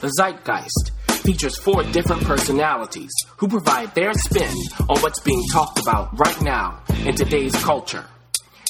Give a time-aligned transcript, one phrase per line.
[0.00, 0.90] The Zeitgeist
[1.22, 4.54] features four different personalities who provide their spin
[4.90, 8.04] on what's being talked about right now in today's culture.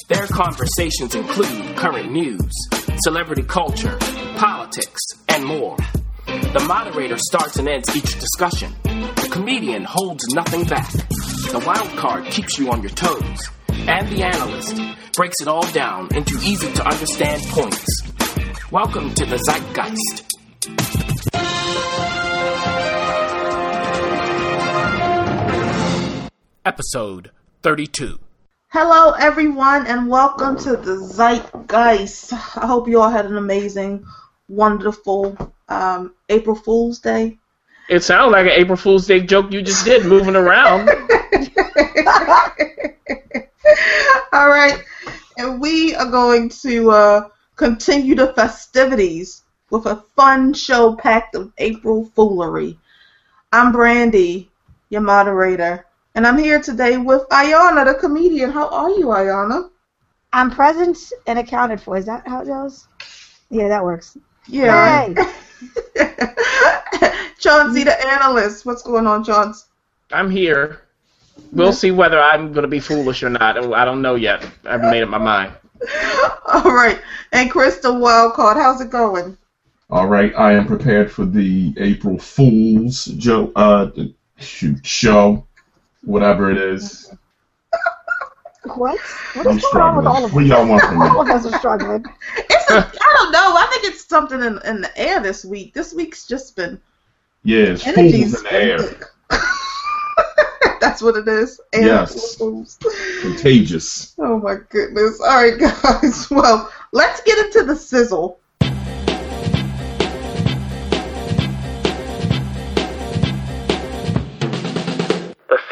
[0.07, 2.49] Their conversations include current news,
[2.99, 3.97] celebrity culture,
[4.37, 5.75] politics, and more.
[6.25, 8.73] The moderator starts and ends each discussion.
[8.83, 10.89] The comedian holds nothing back.
[10.91, 13.49] The wild card keeps you on your toes.
[13.69, 14.79] And the analyst
[15.13, 17.85] breaks it all down into easy to understand points.
[18.71, 20.26] Welcome to the Zeitgeist.
[26.67, 27.31] Episode
[27.63, 28.19] 32.
[28.67, 32.33] Hello, everyone, and welcome to the Zeitgeist.
[32.33, 34.05] I hope you all had an amazing,
[34.49, 35.37] wonderful
[35.69, 37.37] um, April Fool's Day.
[37.87, 40.89] It sounds like an April Fool's Day joke you just did, moving around.
[44.33, 44.83] all right,
[45.37, 51.53] and we are going to uh, continue the festivities with a fun show packed of
[51.59, 52.77] April foolery.
[53.53, 54.51] I'm Brandy,
[54.89, 55.85] your moderator,
[56.17, 58.49] and I'm here today with Ayana, the comedian.
[58.49, 59.69] How are you, Ayana?
[60.33, 61.95] I'm present and accounted for.
[61.95, 62.87] Is that how it goes?
[63.51, 64.17] Yeah, that works.
[64.47, 65.13] Yeah.
[67.39, 68.65] Chauncey, the analyst.
[68.65, 69.67] What's going on, Chauncey?
[70.11, 70.81] I'm here.
[71.51, 73.63] We'll see whether I'm going to be foolish or not.
[73.75, 74.43] I don't know yet.
[74.65, 75.53] I haven't made up my mind.
[76.51, 76.99] All right.
[77.31, 78.33] And Crystal the wild.
[78.35, 79.37] How's it going?
[79.91, 80.33] All right.
[80.35, 83.51] I am prepared for the April Fool's joke.
[83.55, 83.89] Uh,
[84.39, 85.47] shoot, show,
[86.07, 87.13] whatever it is.
[88.75, 88.99] What?
[89.33, 90.45] What I'm is going on with all of What us?
[90.45, 91.21] y'all want from All me?
[91.21, 92.09] of us are struggling.
[92.49, 93.55] It's a, I don't know.
[93.55, 95.73] I think it's something in, in the air this week.
[95.73, 96.81] This week's just been
[97.43, 98.79] Yeah, it's fools energies in the air.
[100.81, 101.59] That's what it is.
[101.73, 102.35] Air Yes.
[102.37, 102.77] fools.
[103.21, 104.15] Contagious.
[104.19, 105.19] Oh my goodness.
[105.21, 106.29] All right, guys.
[106.31, 108.41] Well, let's get into the sizzle.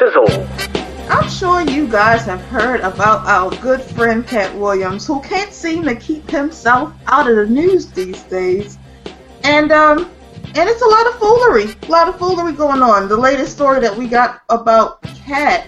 [0.06, 0.48] Sizzle.
[1.10, 5.84] I'm sure you guys have heard about our good friend Katt Williams, who can't seem
[5.84, 8.78] to keep himself out of the news these days.
[9.44, 10.12] And um
[10.54, 11.76] and it's a lot of foolery.
[11.88, 13.08] A lot of foolery going on.
[13.08, 15.68] The latest story that we got about Katt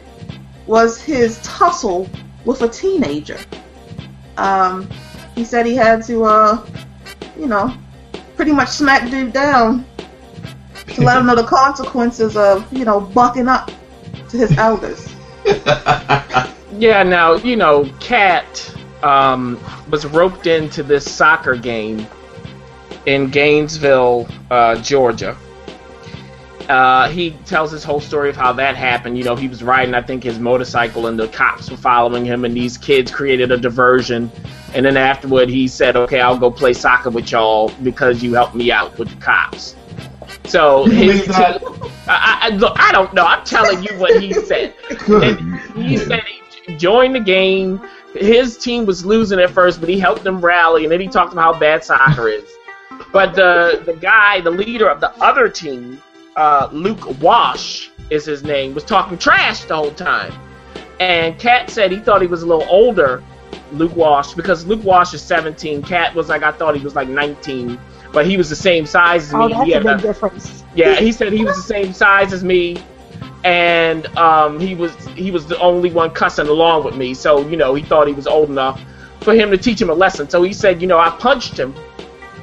[0.68, 2.08] was his tussle
[2.46, 3.40] with a teenager.
[4.38, 4.88] Um
[5.34, 6.66] he said he had to uh
[7.40, 7.76] you know
[8.36, 9.84] pretty much smack dude down
[10.90, 13.72] to let him know the consequences of, you know, bucking up
[14.30, 15.14] to his elders.
[16.78, 22.06] Yeah, now, you know, Katt um, was roped into this soccer game
[23.08, 25.36] in Gainesville, uh, Georgia.
[26.70, 29.18] Uh, he tells his whole story of how that happened.
[29.18, 32.46] You know, he was riding, I think, his motorcycle, and the cops were following him,
[32.46, 34.30] and these kids created a diversion.
[34.76, 38.54] And then afterward, he said, "Okay, I'll go play soccer with y'all because you helped
[38.54, 39.76] me out with the cops."
[40.48, 41.30] So his?
[42.10, 43.26] I, I, look, I don't know.
[43.26, 44.74] I'm telling you what he said.
[45.76, 46.24] He said
[46.66, 47.82] he joined the game.
[48.14, 51.34] His team was losing at first, but he helped them rally, and then he talked
[51.34, 52.50] about how bad soccer is.
[53.12, 56.02] But the the guy, the leader of the other team,
[56.36, 60.34] uh, Luke Wash is his name, was talking trash the whole time.
[61.00, 63.24] And Katt said he thought he was a little older,
[63.72, 65.84] Luke Wash, because Luke Wash is 17.
[65.84, 67.78] Katt was like, I thought he was like 19,
[68.14, 69.40] but he was the same size as me.
[69.40, 70.64] Oh, that's a big a- difference.
[70.76, 72.78] yeah, he said he was the same size as me,
[73.44, 77.14] and um, he was he was the only one cussing along with me.
[77.14, 78.82] So you know, he thought he was old enough
[79.22, 80.30] for him to teach him a lesson.
[80.30, 81.74] So he said, you know, I punched him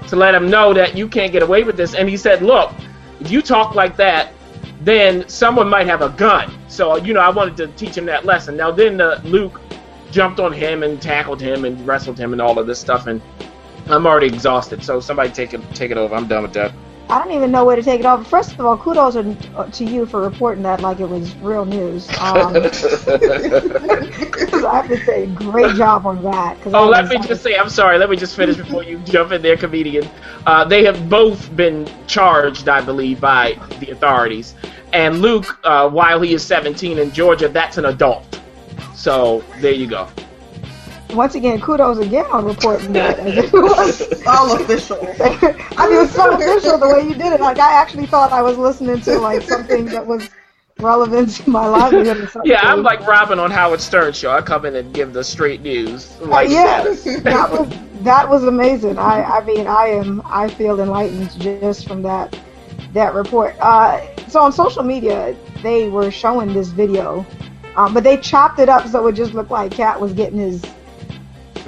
[0.08, 1.94] to let him know that you can't get away with this.
[1.94, 2.72] And he said, look,
[3.20, 4.32] if you talk like that,
[4.80, 6.52] then someone might have a gun.
[6.68, 8.56] So you know, I wanted to teach him that lesson.
[8.56, 9.60] Now then, uh, Luke
[10.10, 13.20] jumped on him and tackled him and wrestled him and all of this stuff and.
[13.86, 16.14] I'm already exhausted, so somebody take it take it over.
[16.14, 16.72] I'm done with that.
[17.10, 18.26] I don't even know where to take it off.
[18.26, 22.08] First of all, kudos to you for reporting that like it was real news.
[22.18, 22.56] Um,
[24.64, 26.56] I have to say, great job on that.
[26.66, 27.98] Oh, let me just say, I'm sorry.
[27.98, 30.08] Let me just finish before you jump in there, comedian.
[30.46, 34.54] Uh, they have both been charged, I believe, by the authorities.
[34.94, 38.40] And Luke, uh, while he is 17 in Georgia, that's an adult.
[38.94, 40.08] So there you go.
[41.14, 43.18] Once again, kudos again on reporting that.
[43.18, 44.98] as if it was- All official.
[45.20, 47.40] I mean, it's so official the way you did it.
[47.40, 50.28] Like I actually thought I was listening to like something that was
[50.80, 52.16] relevant to my livelihood.
[52.18, 52.50] or something.
[52.50, 54.30] Yeah, I'm like Robin on Howard Stern show.
[54.30, 56.18] I come in and give the straight news.
[56.20, 57.68] Like yes, that was
[58.02, 58.98] that was amazing.
[58.98, 62.36] I I mean I am I feel enlightened just from that
[62.92, 63.54] that report.
[63.60, 67.24] Uh, so on social media they were showing this video,
[67.76, 70.62] um, but they chopped it up so it just looked like Katt was getting his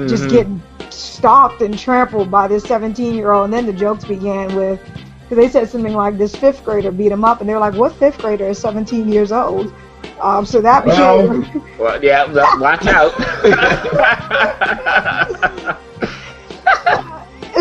[0.06, 0.30] just Mhm.
[0.30, 3.44] getting stomped and trampled by this 17 year old.
[3.46, 4.80] And then the jokes began with,
[5.28, 7.92] because they said something like this fifth grader beat him up, and they're like, "What
[7.92, 9.72] fifth grader is 17 years old?"
[10.22, 12.24] Um, so that Well- became Well, yeah,
[12.58, 13.12] watch out.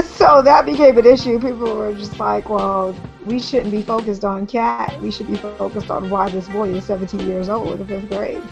[0.03, 1.39] so that became an issue.
[1.39, 2.95] People were just like, "Well,
[3.25, 4.99] we shouldn't be focused on Katt.
[5.01, 8.09] We should be focused on why this boy is 17 years old in the fifth
[8.09, 8.43] grade."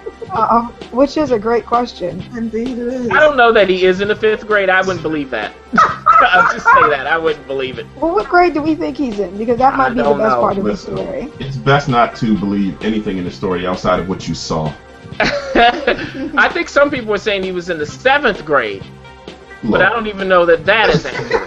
[0.32, 2.22] uh, which is a great question.
[2.36, 3.10] Indeed, it is.
[3.10, 4.68] I don't know that he is in the fifth grade.
[4.68, 5.54] I wouldn't believe that.
[5.74, 7.06] I'll just say that.
[7.06, 7.86] I wouldn't believe it.
[7.96, 9.36] Well, what grade do we think he's in?
[9.36, 10.40] Because that I might be the best know.
[10.40, 11.32] part of the story.
[11.38, 14.72] it's best not to believe anything in the story outside of what you saw.
[15.20, 18.84] I think some people were saying he was in the seventh grade,
[19.64, 21.42] but I don't even know that that is accurate.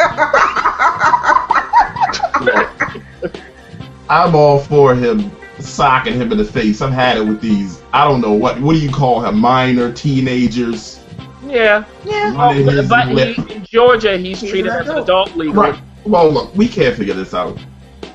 [4.09, 6.81] I'm all for him socking him in the face.
[6.81, 7.81] I've had it with these.
[7.93, 8.59] I don't know what.
[8.59, 9.39] What do you call him?
[9.39, 10.99] Minor teenagers.
[11.45, 11.85] Yeah.
[12.05, 12.33] yeah.
[12.35, 15.29] Running But, but he, in Georgia, he's He's treated an as an adult.
[15.29, 15.55] adult league.
[15.55, 15.79] Right.
[16.05, 17.57] Well, look, we can't figure this out.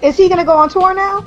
[0.02, 1.24] Is he going to go on tour now?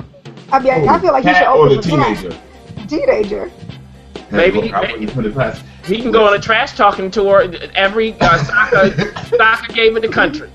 [0.51, 2.17] I mean, I oh, feel like he should Katt or open the for Katt.
[2.17, 2.87] teenager.
[2.87, 3.47] Teenager.
[3.49, 5.63] Hey, Maybe- look, I maybe- wouldn't put it past.
[5.85, 7.41] He can go on a trash talking tour
[7.75, 10.49] every uh, soccer, soccer game in the country.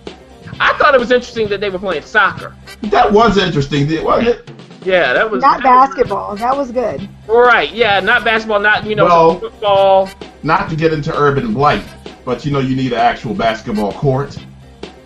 [0.61, 2.55] I thought it was interesting that they were playing soccer.
[2.85, 4.51] That was interesting, wasn't it?
[4.85, 6.37] Yeah, that was Not that was- basketball.
[6.37, 7.09] That was good.
[7.27, 10.09] Right, yeah, not basketball, not you know Well- football.
[10.43, 11.83] Not to get into urban blight,
[12.25, 14.39] but you know you need an actual basketball court.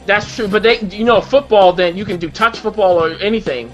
[0.07, 1.73] That's true, but they, you know, football.
[1.73, 3.73] Then you can do touch football or anything.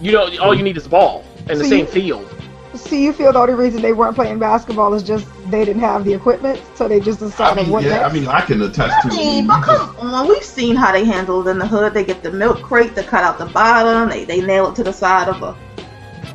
[0.00, 2.39] You know, all you need is a ball in the same you- field.
[2.74, 6.04] So you feel the only reason they weren't playing basketball is just they didn't have
[6.04, 8.94] the equipment, so they just I decided mean, what yeah, I mean, I can attest
[9.04, 9.16] I to.
[9.16, 11.94] mean, but come on, we've seen how they handle it in the hood.
[11.94, 14.84] They get the milk crate, they cut out the bottom, they they nail it to
[14.84, 15.56] the side of a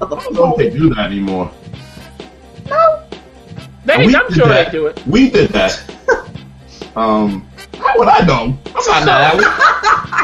[0.02, 1.50] of a I don't know they do that anymore.
[2.68, 3.04] No,
[3.86, 4.66] They, We I'm did sure that.
[4.66, 5.08] they do it.
[5.08, 5.82] We did that.
[6.98, 8.58] um, how would I know?
[8.76, 9.36] I'm not that.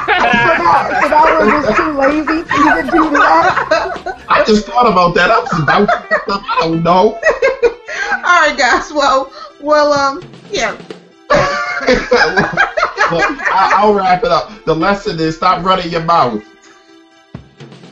[0.07, 4.23] so now, so now we're just too lazy to even do that.
[4.29, 5.31] I just thought about that.
[5.31, 5.89] I was about.
[5.89, 7.15] I don't know.
[7.15, 8.91] all right, guys.
[8.91, 9.31] Well,
[9.61, 10.71] well, um, yeah.
[13.11, 14.51] Look, I, I'll wrap it up.
[14.65, 16.43] The lesson is stop running your mouth.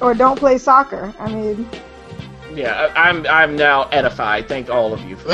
[0.01, 1.13] Or don't play soccer.
[1.19, 1.67] I mean,
[2.53, 4.47] Yeah, I, I'm I'm now edified.
[4.47, 5.17] Thank all of you.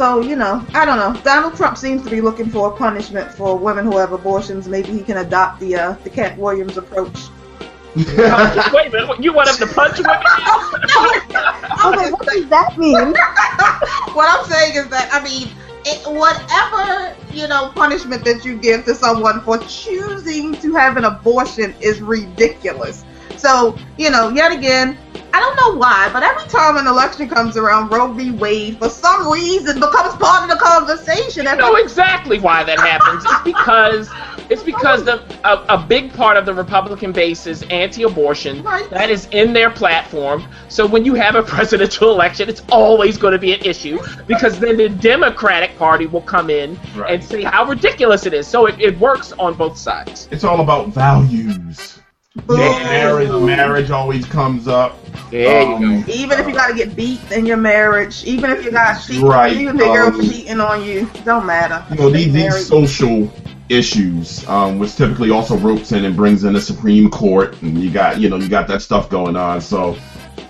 [0.00, 0.22] For Politics.
[0.22, 1.20] So you know, I don't know.
[1.22, 4.68] Donald Trump seems to be looking for a punishment for women who have abortions.
[4.68, 7.18] Maybe he can adopt the uh, the Katt Williams approach.
[7.96, 10.16] Wait a minute, you want him to punch women?
[10.22, 12.94] I was like, what does that mean?
[14.14, 15.48] what I'm saying is that I mean,
[15.84, 21.04] it, whatever you know punishment that you give to someone for choosing to have an
[21.04, 23.04] abortion is ridiculous.
[23.36, 24.96] So you know, yet again,
[25.32, 28.30] I don't know why, but every time an election comes around, Roe v.
[28.32, 31.46] Wade for some reason becomes part of the conversation.
[31.46, 33.24] I Every- know exactly why that happens.
[33.24, 34.10] It's because
[34.50, 38.62] it's because the a, a big part of the Republican base is anti-abortion.
[38.64, 38.88] Right.
[38.90, 40.44] That is in their platform.
[40.68, 44.58] So when you have a presidential election, it's always going to be an issue because
[44.58, 47.14] then the Democratic Party will come in Right.
[47.14, 48.48] and say how ridiculous it is.
[48.48, 50.26] So it, it works on both sides.
[50.32, 51.99] It's all about values.
[52.46, 52.56] Boo.
[52.56, 54.96] Marriage, marriage always comes up.
[55.30, 56.12] There Um, you go.
[56.12, 59.24] Even if you got to get beat in your marriage, even if you got cheating,
[59.26, 61.84] Right, even if your girl um, cheating on you, don't matter.
[61.90, 63.30] You know, these, these social
[63.68, 67.90] issues, um, which typically also ropes in and brings in the Supreme Court, and you
[67.90, 69.60] got, you know, you got that stuff going on.
[69.60, 69.96] So,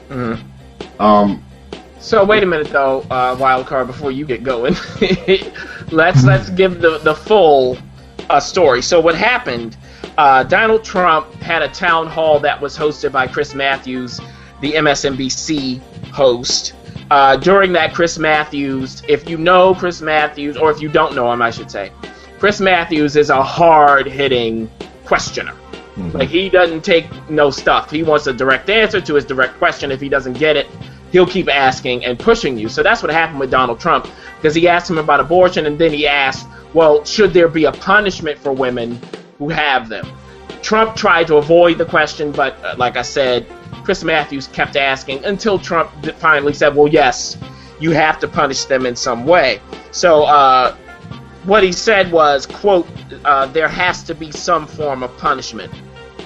[0.08, 0.38] Mhm.
[0.98, 1.42] um,
[1.98, 4.74] So wait a minute though, uh, Wildcard, before you get going,
[5.90, 7.76] let's let's give the the full
[8.30, 8.80] uh, story.
[8.80, 9.76] So what happened?
[10.20, 14.20] Uh, Donald Trump had a town hall that was hosted by Chris Matthews,
[14.60, 15.80] the MSNBC
[16.12, 16.74] host.
[17.10, 21.32] Uh, during that, Chris Matthews, if you know Chris Matthews, or if you don't know
[21.32, 21.90] him, I should say,
[22.38, 24.70] Chris Matthews is a hard hitting
[25.06, 25.54] questioner.
[26.12, 27.90] Like he doesn't take no stuff.
[27.90, 29.90] He wants a direct answer to his direct question.
[29.90, 30.66] If he doesn't get it,
[31.12, 32.68] he'll keep asking and pushing you.
[32.68, 35.94] So that's what happened with Donald Trump because he asked him about abortion and then
[35.94, 39.00] he asked, well, should there be a punishment for women
[39.40, 40.06] who have them?
[40.62, 43.46] Trump tried to avoid the question, but uh, like I said,
[43.82, 47.36] Chris Matthews kept asking until Trump finally said, well, yes,
[47.80, 49.60] you have to punish them in some way.
[49.90, 50.76] So uh,
[51.44, 52.86] what he said was, quote,
[53.24, 55.72] uh, there has to be some form of punishment.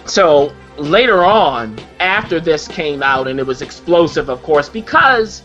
[0.05, 5.43] So later on, after this came out, and it was explosive, of course, because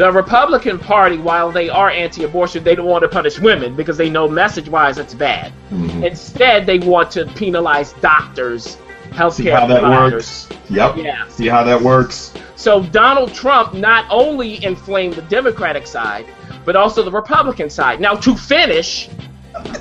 [0.00, 3.98] the Republican Party, while they are anti abortion, they don't want to punish women because
[3.98, 5.52] they know message wise it's bad.
[5.70, 6.02] mhm.
[6.02, 8.78] Instead, they want to penalize doctors,
[9.10, 10.46] healthcare see how that providers.
[10.48, 10.70] works.
[10.70, 10.96] Yep.
[10.96, 11.28] Yeah.
[11.28, 12.32] See how that works.
[12.56, 16.24] So Donald Trump not only inflamed the Democratic side,
[16.64, 18.00] but also the Republican side.
[18.00, 19.10] Now, to finish,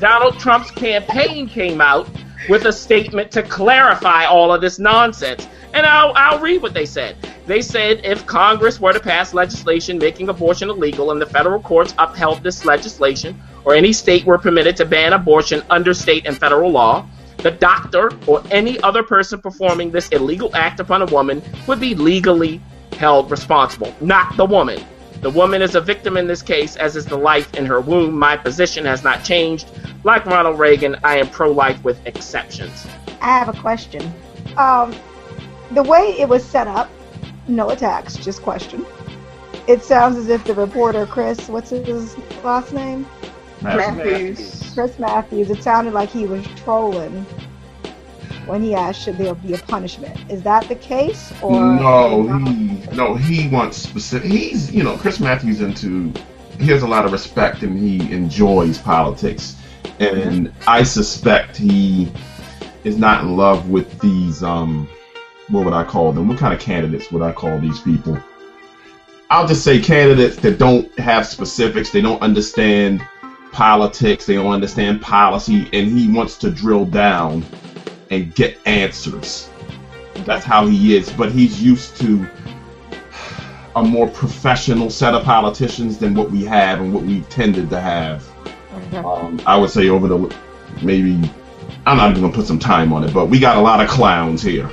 [0.01, 2.09] Donald Trump's campaign came out
[2.49, 5.47] with a statement to clarify all of this nonsense.
[5.73, 7.15] And I'll, I'll read what they said.
[7.45, 11.93] They said if Congress were to pass legislation making abortion illegal and the federal courts
[11.97, 16.71] upheld this legislation, or any state were permitted to ban abortion under state and federal
[16.71, 17.05] law,
[17.37, 21.95] the doctor or any other person performing this illegal act upon a woman would be
[21.95, 22.61] legally
[22.97, 24.83] held responsible, not the woman.
[25.21, 28.17] The woman is a victim in this case, as is the life in her womb.
[28.17, 29.69] My position has not changed.
[30.03, 32.87] Like Ronald Reagan, I am pro life with exceptions.
[33.21, 34.13] I have a question.
[34.57, 34.95] Um,
[35.71, 36.89] the way it was set up,
[37.47, 38.85] no attacks, just question.
[39.67, 43.05] It sounds as if the reporter, Chris, what's his last name?
[43.61, 44.71] Matthews.
[44.73, 47.25] Chris Matthews, it sounded like he was trolling
[48.45, 50.19] when he asked should there be a punishment.
[50.29, 51.31] Is that the case?
[51.41, 54.31] Or No, he no he wants specific.
[54.31, 56.11] He's you know Chris Matthews into
[56.59, 59.55] he has a lot of respect and he enjoys politics,
[59.99, 62.11] and I suspect he
[62.83, 64.89] is not in love with these um
[65.49, 66.27] what would I call them?
[66.27, 68.17] What kind of candidates would I call these people?
[69.29, 71.91] I'll just say candidates that don't have specifics.
[71.91, 73.05] They don't understand
[73.51, 74.25] politics.
[74.25, 77.45] They don't understand policy, and he wants to drill down
[78.09, 79.49] and get answers.
[80.25, 81.11] That's how he is.
[81.11, 82.27] But he's used to
[83.75, 87.79] a more professional set of politicians than what we have and what we've tended to
[87.79, 88.27] have.
[88.93, 90.35] Um, I would say over the
[90.81, 91.29] maybe
[91.85, 93.89] I'm not even gonna put some time on it, but we got a lot of
[93.89, 94.69] clowns here.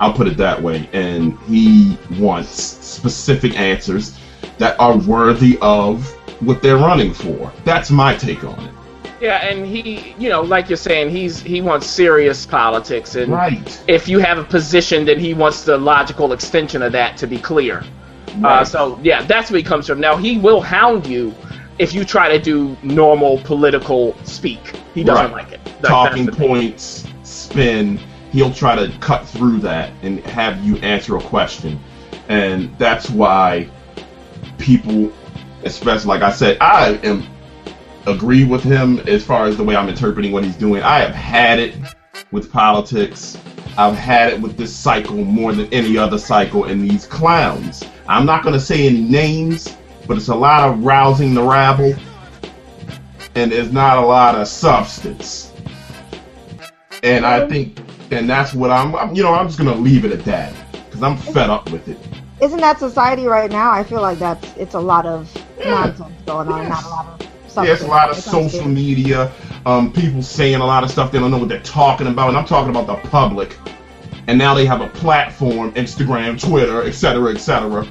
[0.00, 0.88] I'll put it that way.
[0.92, 4.18] And he wants specific answers
[4.58, 6.06] that are worthy of
[6.42, 7.52] what they're running for.
[7.64, 8.72] That's my take on it.
[9.20, 13.82] Yeah, and he, you know, like you're saying, he's he wants serious politics, and Right.
[13.88, 17.38] if you have a position, then he wants the logical extension of that to be
[17.38, 17.78] clear.
[17.78, 18.66] Uh, Right.
[18.66, 20.00] so yeah, that's where he comes from.
[20.00, 21.34] Now he will hound you
[21.78, 24.60] if you try to do normal political speak.
[24.94, 25.44] He doesn't Right.
[25.44, 25.60] like it.
[25.80, 27.98] That- talking points, spin.
[28.36, 31.80] He'll try to cut through that and have you answer a question,
[32.28, 33.66] and that's why
[34.58, 35.10] people,
[35.64, 37.24] especially like I said, I am
[38.06, 40.82] agree with him as far as the way I'm interpreting what he's doing.
[40.82, 41.76] I have had it
[42.30, 43.38] with politics.
[43.78, 47.84] I've had it with this cycle more than any other cycle, and these clowns.
[48.06, 51.94] I'm not going to say any names, but it's a lot of rousing the rabble,
[53.34, 55.54] and there's not a lot of substance.
[57.02, 60.04] And I think, and that's what I'm, I'm you know, I'm just going to leave
[60.04, 61.98] it at that because I'm fed up with it.
[62.40, 63.70] Isn't that society right now?
[63.70, 65.70] I feel like that's it's a lot of Yeah.
[65.70, 66.68] nonsense going on, Yes.
[66.70, 68.26] not a lot of There's a lot of substance.
[68.26, 69.32] It comes social media,
[69.64, 72.36] um, people saying a lot of stuff they don't know what they're talking about, and
[72.36, 73.56] I'm talking about the public.
[74.28, 77.86] And now they have a platform, Instagram, Twitter, etc., etc.,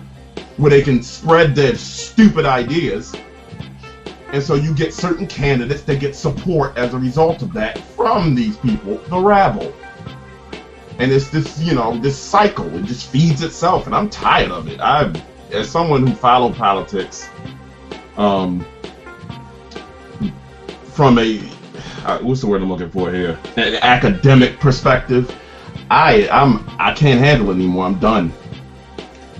[0.57, 3.15] where they can spread their stupid ideas.
[4.31, 8.35] And so you get certain candidates that get support as a result of that from
[8.35, 9.73] these people, the rabble.
[10.97, 12.73] And it's this, you know, this cycle.
[12.75, 14.79] It just feeds itself, and I'm tired of it.
[14.79, 15.11] I,
[15.51, 17.29] as someone who followed politics,
[18.17, 18.65] um,
[20.93, 21.39] from a
[22.05, 23.37] uh, what's the word I'm looking for here?
[23.57, 25.35] An academic perspective,
[25.89, 27.85] I I'm I can't handle it anymore.
[27.85, 28.31] I'm done.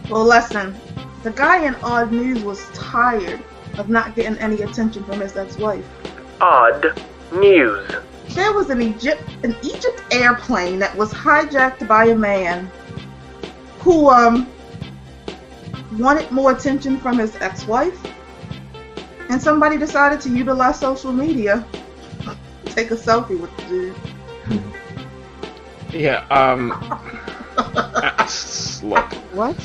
[0.10, 0.76] Well, listen,
[1.24, 3.42] the guy in Odd News was tired
[3.78, 5.86] of not getting any attention from his ex-wife.
[6.42, 7.90] Odd news.
[8.36, 12.70] There was an Egypt an Egypt airplane that was hijacked by a man
[13.80, 14.48] who um
[15.98, 18.00] wanted more attention from his ex-wife,
[19.30, 21.66] and somebody decided to utilize social media,
[22.66, 23.96] take a selfie with the dude.
[25.94, 26.26] Yeah.
[26.30, 26.74] Um.
[27.58, 28.30] uh,
[28.84, 29.14] look.
[29.34, 29.56] What?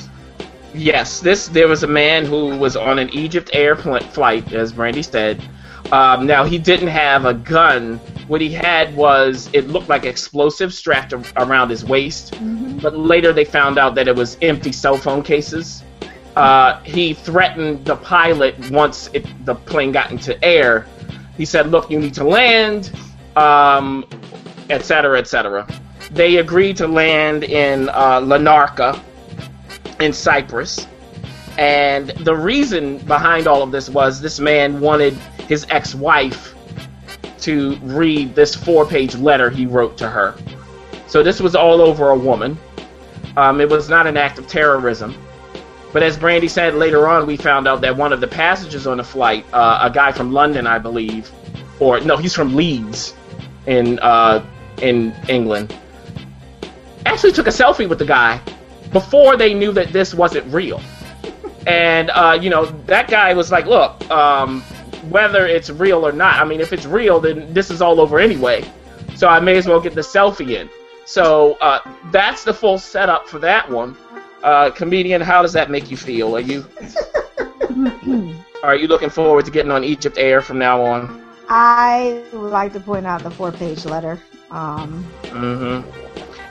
[0.73, 5.03] Yes, this there was a man who was on an Egypt airplane flight, as Brandy
[5.03, 5.43] said.
[5.91, 7.99] Um, now he didn't have a gun.
[8.31, 12.39] What he had was it looked like explosives strapped around his waist.
[12.81, 15.83] But later they found out that it was empty cell phone cases.
[16.37, 20.87] Uh, he threatened the pilot once it, the plane got into air.
[21.37, 22.93] He said, "Look, you need to land,
[23.35, 24.07] um,
[24.69, 25.67] etc., cetera, et cetera."
[26.13, 29.03] They agreed to land in uh, Lanarka,
[29.99, 30.87] in Cyprus.
[31.59, 35.15] And the reason behind all of this was this man wanted
[35.49, 36.55] his ex wife
[37.43, 40.37] to read this four page letter he wrote to her.
[41.07, 42.59] So this was all over a woman.
[43.37, 45.17] Um, it was not an act of terrorism.
[45.93, 48.99] But as Brandy said later on, we found out that one of the passengers on
[48.99, 51.31] the flight, uh, a guy from London, I believe,
[51.81, 53.15] or no, he's from Leeds
[53.67, 54.45] in uh,
[54.81, 55.77] in England,
[57.07, 58.41] actually took a selfie with the guy
[58.93, 60.81] before they knew that this wasn't real.
[61.67, 64.63] And uh, you know that guy was like, "Look, um,
[65.09, 66.35] whether it's real or not.
[66.41, 68.65] I mean, if it's real, then this is all over anyway.
[69.17, 70.69] So I may as well get the selfie in.
[71.05, 71.81] So uh,
[72.11, 73.97] that's the full setup for that one.
[74.43, 76.37] Uh, comedian, how does that make you feel?
[76.37, 76.65] Are you
[78.63, 81.25] are you looking forward to getting on Egypt Air from now on?
[81.49, 84.21] I would like to point out the four-page letter.
[84.51, 85.89] Um, Mm-hmm.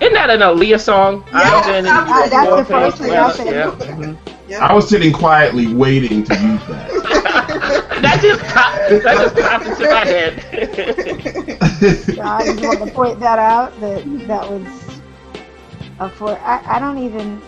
[0.01, 1.25] Isn't that an Aaliyah song?
[1.33, 3.47] Yes, I'm I'm- that's the first thing I said.
[3.47, 4.15] Yeah.
[4.49, 4.61] mhm.
[4.61, 6.89] I was sitting quietly waiting to use that.
[8.01, 10.43] that just popped, that just popped into my head.
[12.15, 13.79] so I just want to point that out.
[13.81, 15.01] That that was
[15.99, 16.37] a four.
[16.39, 17.41] I, I don't even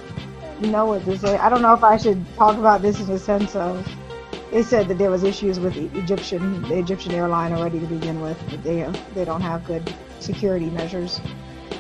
[0.60, 1.38] know what to say.
[1.38, 3.88] I don't know if I should talk about this in the sense of.
[4.52, 8.22] They said that there was issues with the Egyptian, the Egyptian airline already to begin
[8.22, 8.38] with.
[8.52, 11.22] That they they don't have good security measures.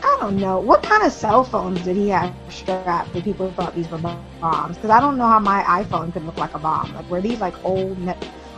[0.03, 3.75] I don't know what kind of cell phones did he have strapped that people thought
[3.75, 4.75] these were bombs?
[4.77, 6.93] Because I don't know how my iPhone could look like a bomb.
[6.93, 8.17] Like were these like old ne-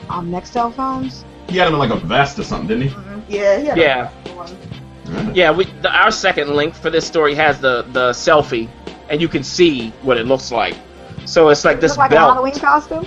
[0.09, 1.25] um, Nextel phones?
[1.49, 2.95] He had him in like a vest or something, didn't he?
[2.95, 3.23] Mhm.
[3.27, 3.75] Yeah, yeah.
[3.75, 4.11] Yeah.
[4.25, 5.31] Yeah.
[5.33, 8.69] Yeah, we, the, our second link for this story has the, the selfie,
[9.09, 10.75] and you can see what it looks like.
[11.25, 12.19] So it's like this Look like a.
[12.19, 13.05] Halloween costume.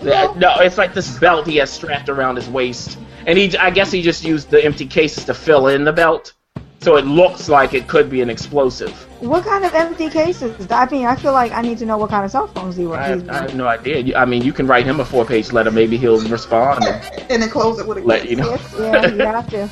[0.00, 3.70] Uh, no, it's like this belt he has strapped around his waist, and he I
[3.70, 6.34] guess he just used the empty cases to fill in the belt,
[6.80, 8.92] so it looks like it could be an explosive.
[9.20, 10.66] What kind of empty cases?
[10.70, 12.84] I mean, I feel like I need to know what kind of cell phones he
[12.84, 12.98] I was.
[13.22, 14.16] have, I have no idea.
[14.16, 15.70] I mean, you can write him a four-page letter.
[15.72, 16.84] Maybe he'll respond.
[16.84, 18.30] And And then close it with a let kiss.
[18.30, 18.50] you know.
[18.50, 19.68] Yes, yeah, you have to.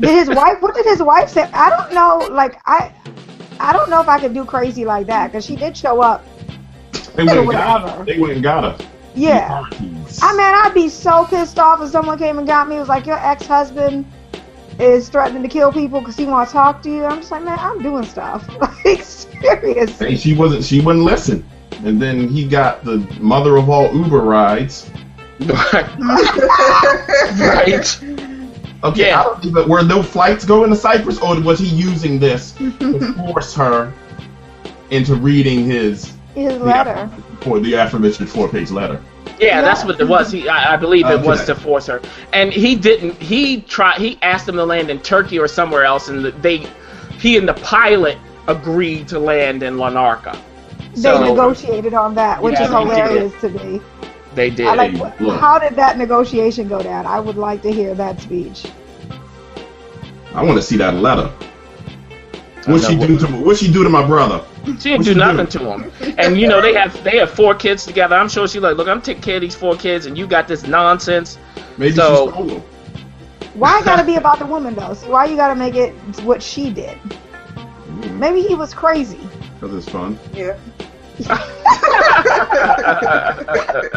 [0.00, 0.62] Did his wife?
[0.62, 1.42] What did his wife say?
[1.52, 2.26] I don't know.
[2.34, 2.90] Like I,
[3.58, 6.24] I don't know if I could do crazy like that because she did show up.
[7.16, 8.04] They went and got her.
[8.06, 8.86] They went and got her.
[9.14, 9.64] Yeah.
[10.22, 12.76] I mean, I'd be so pissed off if someone came and got me.
[12.76, 14.06] It was like your ex-husband
[14.80, 17.04] is threatening to kill people because he wants to talk to you.
[17.04, 18.48] I'm just like, man, I'm doing stuff.
[18.84, 19.98] Like serious.
[19.98, 20.64] Hey, she wasn't.
[20.64, 21.44] She wouldn't listen.
[21.84, 24.90] And then he got the mother of all Uber rides.
[27.38, 28.02] right?
[28.82, 29.20] Okay, Yeah.
[29.20, 29.68] I don't even.
[29.68, 33.92] Were no flights going to Cyprus, or was he using this to force her
[34.90, 36.90] into reading his His letter.
[36.90, 39.00] aff- for the aforementioned four-page letter?
[39.40, 40.32] Yeah, that's what it was.
[40.32, 43.20] He, I, I believe it was to force her, and he didn't.
[43.22, 44.00] He tried.
[44.00, 46.68] He asked them to land in Turkey or somewhere else, and they,
[47.20, 50.40] he and the pilot agreed to land in Lanarka.
[50.96, 52.92] They So negotiated on that, which Yeah, is they did.
[52.94, 53.82] hilarious to me.
[54.34, 54.66] they did.
[54.68, 54.92] I like.
[55.18, 55.28] Hey.
[55.28, 57.06] How did that negotiation go down?
[57.06, 58.66] I would like to hear that speech.
[60.34, 61.32] I want to see that letter.
[62.66, 64.44] What she do to what she do to my brother?
[64.64, 65.58] She didn't What do nothing do?
[65.58, 66.14] to him.
[66.18, 68.14] And you know they have they have four kids together.
[68.16, 70.46] I'm sure she like, look, I'm taking care of these four kids, and you got
[70.48, 71.38] this nonsense.
[71.78, 72.62] Maybe So- she stole him.
[73.54, 74.94] Why it gotta be about the woman though?
[74.94, 75.92] See, why you gotta make it
[76.22, 76.96] what she did?
[78.12, 79.18] Maybe he was crazy.
[79.58, 80.18] Because it's fun.
[80.34, 80.56] Yeah.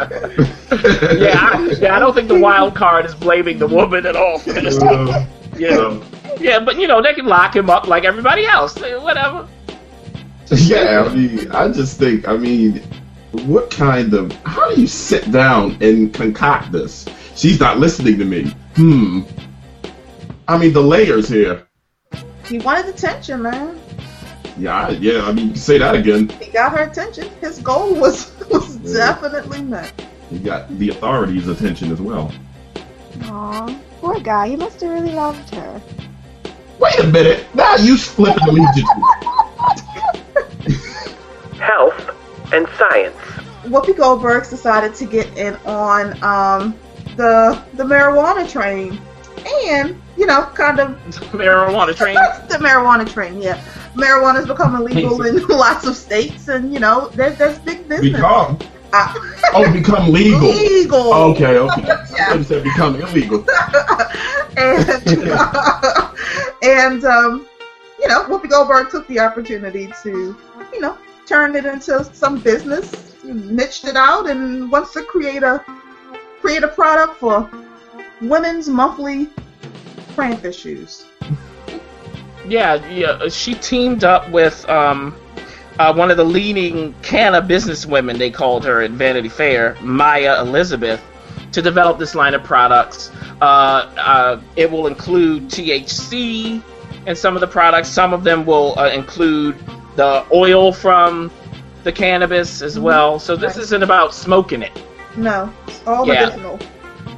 [0.04, 4.38] yeah, I, yeah, I don't think the wild card is blaming the woman at all.
[4.38, 4.78] for this.
[4.82, 6.02] Uh, yeah, so,
[6.40, 8.74] yeah, but you know they can lock him up like everybody else.
[8.78, 9.48] Whatever.
[10.50, 12.78] Yeah, I mean, I just think, I mean,
[13.46, 17.06] what kind of, how do you sit down and concoct this?
[17.34, 18.54] She's not listening to me.
[18.76, 19.22] Hmm.
[20.46, 21.66] I mean, the layers here.
[22.46, 23.80] He wanted attention, man.
[24.58, 25.24] Yeah, I- yeah.
[25.26, 26.28] I mean, say that again.
[26.28, 27.28] He got her attention.
[27.40, 28.92] His goal was was Yeah.
[29.14, 29.92] definitely met.
[30.30, 32.32] He got the authorities' attention as well.
[33.24, 34.48] Aw, poor guy.
[34.48, 35.80] He must have really loved her.
[36.78, 37.46] Wait a minute.
[37.54, 40.20] Now you flipping the immediately.
[41.64, 42.10] Health
[42.52, 43.16] and science.
[43.64, 46.74] Whoopi Goldberg's decided to get in on um,
[47.16, 49.00] the the marijuana train,
[49.66, 50.90] and you know, kind of
[51.32, 52.14] Marijuana train.
[52.48, 53.40] the marijuana train.
[53.40, 53.62] Yeah,
[53.94, 58.12] marijuana is becoming legal in lots of states, and you know, there's there's big business.
[58.12, 58.58] Become.
[58.92, 59.12] Uh,
[59.56, 60.40] Oh, become legal.
[60.50, 61.12] legal.
[61.14, 61.82] Okay, okay.
[61.90, 63.44] I thought said become illegal.
[64.56, 64.88] and
[66.62, 67.46] and um,
[68.00, 70.36] you know, Whoopi Goldberg took the opportunity to,
[70.72, 75.64] you know, turn it into some business, niched it out, and wants to create a
[76.40, 77.50] create a product for
[78.20, 79.28] women's monthly
[80.14, 81.06] cramp issues.
[82.46, 83.28] Yeah, yeah.
[83.28, 85.16] She teamed up with um,
[85.78, 88.18] uh, one of the leading canna businesswomen.
[88.18, 91.02] They called her at Vanity Fair, Maya Elizabeth,
[91.52, 93.10] to develop this line of products.
[93.40, 96.62] Uh, uh, it will include THC
[97.06, 97.88] in some of the products.
[97.88, 99.56] Some of them will uh, include
[99.96, 101.30] the oil from
[101.84, 103.18] the cannabis as well.
[103.18, 103.62] So this Right.
[103.64, 104.72] isn't about smoking it.
[105.16, 106.20] No, it's all Yeah.
[106.26, 106.58] medicinal.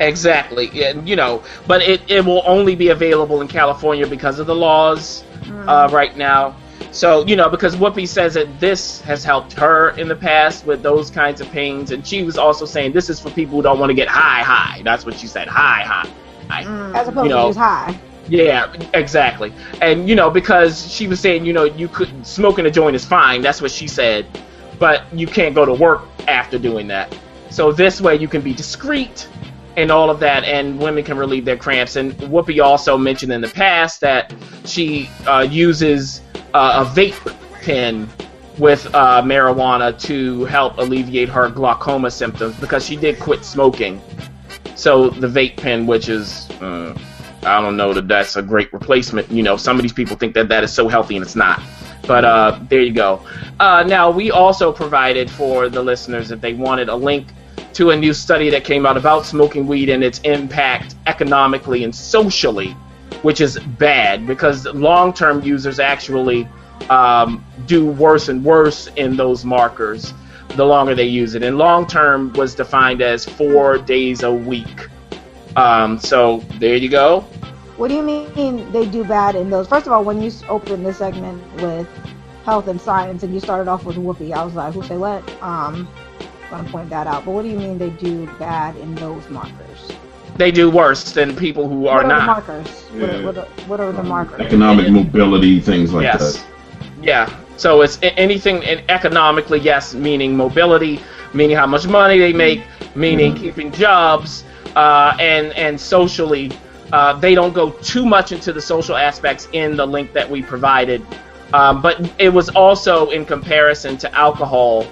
[0.00, 0.70] Exactly.
[0.74, 4.54] Yeah, you know, but it, it will only be available in California because of the
[4.54, 5.68] laws Mm.
[5.68, 6.54] uh, right now.
[6.90, 10.82] So, you know, because Whoopi says that this has helped her in the past with
[10.82, 11.92] those kinds of pains.
[11.92, 14.42] And she was also saying this is for people who don't want to get high,
[14.42, 14.82] high.
[14.82, 16.08] That's what she said, high, high.
[16.48, 16.64] high.
[16.64, 16.94] Mm.
[16.94, 17.94] As opposed You know, to just high.
[18.28, 19.52] Yeah, exactly.
[19.80, 23.04] And, you know, because she was saying, you know, you could, smoking a joint is
[23.04, 23.40] fine.
[23.40, 24.26] That's what she said.
[24.78, 27.16] But you can't go to work after doing that.
[27.50, 29.28] So this way you can be discreet
[29.76, 31.96] and all of that, and women can relieve their cramps.
[31.96, 34.34] And Whoopi also mentioned in the past that
[34.64, 36.22] she uh, uses
[36.54, 38.08] uh, a vape pen
[38.58, 44.00] with uh, marijuana to help alleviate her glaucoma symptoms because she did quit smoking.
[44.76, 46.98] So the vape pen, which is, uh,
[47.46, 49.30] I don't know that that's a great replacement.
[49.30, 51.62] You know, some of these people think that that is so healthy and it's not.
[52.06, 53.24] But uh, there you go.
[53.59, 57.28] Uh, now we also provided for the listeners if they wanted a link
[57.74, 61.94] to a new study that came out about smoking weed and its impact economically and
[61.94, 62.70] socially,
[63.22, 66.48] which is bad because long-term users actually
[66.90, 70.14] um, do worse and worse in those markers
[70.54, 71.42] the longer they use it.
[71.42, 74.88] And long-term was defined as four days a week.
[75.56, 77.26] Um, so there you go.
[77.76, 79.66] What do you mean they do bad in those?
[79.68, 81.88] First of all, when you s- opened the segment with
[82.44, 85.24] health and science and you started off with Whoopi, I was like, who say what?
[85.42, 85.88] Um,
[86.48, 87.24] gonna point that out.
[87.24, 89.98] But what do you mean they do bad in those markers?
[90.36, 92.22] They do worse than people who are what are the not.
[92.22, 92.84] markers?
[92.98, 93.20] What, are, Yeah.
[93.20, 94.40] what, are, what are the markers?
[94.40, 96.18] Economic mobility, things like yes.
[96.18, 96.44] that.
[97.02, 97.28] Yeah.
[97.56, 101.00] So it's anything in economically, yes, meaning mobility,
[101.32, 102.62] meaning how much money they make,
[102.94, 103.36] meaning Mhm.
[103.36, 104.44] keeping jobs,
[104.76, 106.50] uh, and and socially,
[106.92, 110.42] uh, they don't go too much into the social aspects in the link that we
[110.42, 111.05] provided.
[111.53, 114.87] Um, but it was also in comparison to alcohol,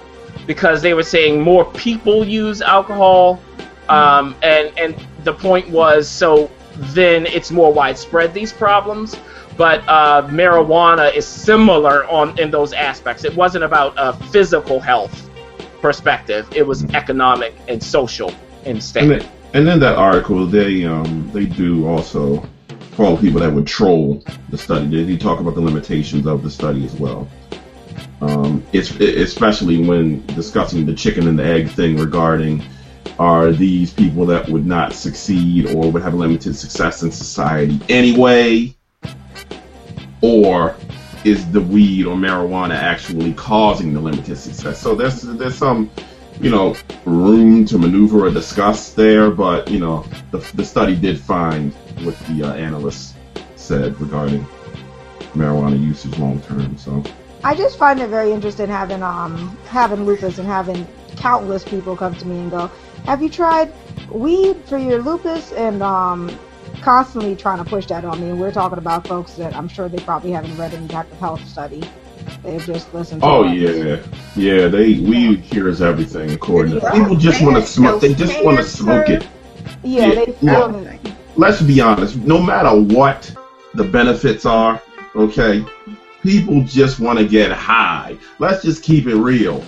[0.47, 3.41] because they were saying more people use alcohol,
[3.89, 9.15] um, and and the point was so then it's more widespread these problems
[9.57, 13.23] but uh, marijuana is similar on in those aspects.
[13.23, 15.29] It wasn't about a physical health
[15.81, 18.29] perspective; it was economic and social
[18.65, 19.25] And instead.
[19.55, 22.45] And then that article, they um they do also
[22.97, 24.87] the people that would troll the study.
[24.87, 27.27] They, they talk about the limitations of the study as well.
[28.19, 32.63] Um, it's especially when discussing the chicken and the egg thing regarding
[33.17, 38.75] are these people that would not succeed or would have limited success in society anyway,
[40.21, 40.75] or
[41.23, 44.81] is the weed or marijuana actually causing the limited success?
[44.81, 45.89] So there's there's some
[46.41, 51.19] you know room to maneuver or discuss there, but you know the, the study did
[51.19, 53.13] find what the uh, analysts
[53.55, 54.45] said regarding
[55.33, 56.77] marijuana usage long term.
[56.77, 57.03] So
[57.43, 62.15] I just find it very interesting having um having lupus and having countless people come
[62.15, 62.69] to me and go,
[63.05, 63.73] "Have you tried
[64.09, 66.37] weed for your lupus?" and um
[66.81, 68.29] constantly trying to push that on me.
[68.29, 71.19] And we're talking about folks that I'm sure they probably haven't read any type of
[71.19, 71.83] health study.
[72.43, 73.21] They've just listened.
[73.21, 73.55] to oh us.
[73.55, 73.97] yeah,
[74.35, 78.01] yeah, they weed cures everything according to people just want to smoke.
[78.01, 78.77] They just want to cancer.
[78.77, 79.27] smoke it.
[79.83, 80.99] yeah, Yeah, they feel that.
[81.37, 83.33] Let's be honest, no matter what
[83.73, 84.81] the benefits are,
[85.15, 85.65] okay,
[86.23, 88.17] people just want to get high.
[88.39, 89.63] Let's just keep it real.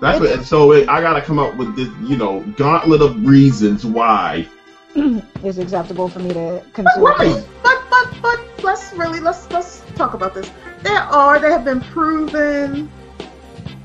[0.00, 3.86] That's what, so it, I gotta come up with this, you know, gauntlet of reasons
[3.86, 4.48] why.
[4.96, 7.04] it's acceptable for me to consume.
[7.04, 7.46] Right.
[7.62, 10.50] But but but let's really let's let's talk about this.
[10.82, 12.90] There are there have been proven,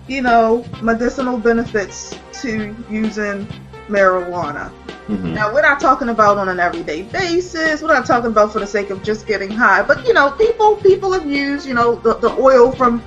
[0.08, 3.48] you know, medicinal benefits to using
[3.88, 4.72] marijuana.
[5.08, 5.34] Mhm.
[5.34, 7.82] Now we're not talking about on an everyday basis.
[7.82, 9.82] We're not talking about for the sake of just getting high.
[9.82, 13.02] But you know, people people have used you know the, the oil from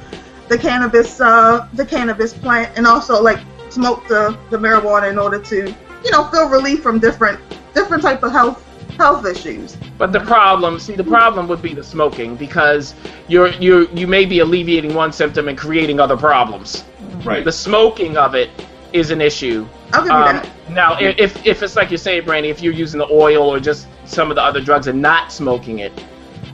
[0.48, 5.38] the cannabis uh the cannabis plant and also like smoke the the marijuana in order
[5.38, 5.74] to
[6.04, 7.38] you know feel relief from different
[7.74, 8.64] different type of health
[9.00, 9.76] health issues.
[9.98, 12.94] But the problem, see, the problem would be the smoking because
[13.28, 16.84] you're you you may be alleviating one symptom and creating other problems.
[17.24, 17.44] Right.
[17.44, 18.50] The smoking of it
[18.92, 19.66] is an issue.
[19.92, 20.48] I'll give you Um, that.
[20.70, 23.86] now, if if it's like you're saying, Brandy, if you're using the oil or just
[24.04, 25.92] some of the other drugs and not smoking it,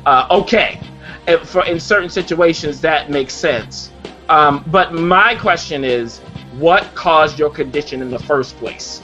[0.07, 0.81] uh, okay.
[1.27, 3.91] And for in certain situations, that makes sense.
[4.29, 6.19] Um, but my question is,
[6.59, 9.03] what caused your condition in the first place?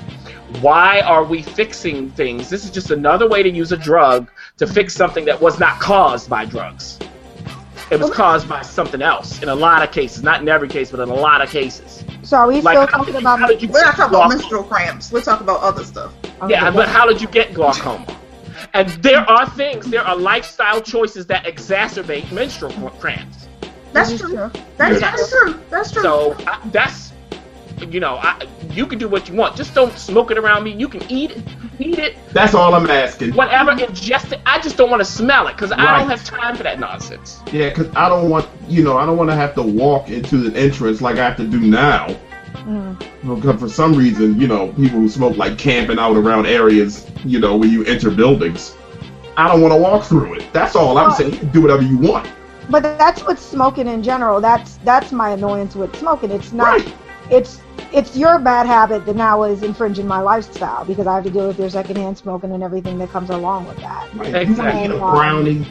[0.60, 2.50] Why are we fixing things?
[2.50, 5.80] This is just another way to use a drug to fix something that was not
[5.80, 6.98] caused by drugs.
[7.90, 10.90] It was caused by something else in a lot of cases, not in every case,
[10.90, 12.04] but in a lot of cases.
[12.22, 13.38] So are we Like, still talking did about?
[13.40, 15.12] how did you We're not get talking about menstrual cramps.
[15.12, 16.14] We're talking about other stuff.
[16.48, 18.06] Yeah, but how did you get glaucoma?
[18.74, 23.48] And there are things, there are lifestyle choices that exacerbate menstrual cramps.
[23.92, 24.28] That's true.
[24.36, 24.50] true.
[24.78, 25.10] That's, Yeah.
[25.10, 25.60] that's true.
[25.68, 26.02] That's true.
[26.02, 27.11] So I, that's,
[27.90, 29.56] you know, I, you can do what you want.
[29.56, 30.72] Just don't smoke it around me.
[30.72, 31.42] You can eat it.
[31.78, 33.32] heat it, That's all I'm asking.
[33.34, 34.40] whatever, ingest it.
[34.46, 37.40] I just don't want to smell it because I don't have time for that nonsense.
[37.52, 40.36] Yeah, because I don't want, you know, I don't want to have to walk into
[40.38, 42.08] the entrance like I have to do now.
[42.54, 42.98] Mm.
[43.22, 47.40] Because for some reason, you know, people who smoke like camping out around areas, you
[47.40, 48.76] know, where you enter buildings.
[49.36, 50.52] I don't want to walk through it.
[50.52, 51.32] That's all I'm Well- saying.
[51.32, 52.28] You can do whatever you want.
[52.70, 54.40] But that's with smoking in general.
[54.40, 56.30] That's that's my annoyance with smoking.
[56.30, 56.78] It's not.
[56.78, 56.94] Right.
[57.32, 57.60] It's
[57.92, 61.46] it's your bad habit that now is infringing my lifestyle because I have to deal
[61.48, 64.12] with your secondhand smoking and everything that comes along with that.
[64.14, 64.34] Right.
[64.34, 64.82] Exactly.
[64.82, 65.66] You get brownie.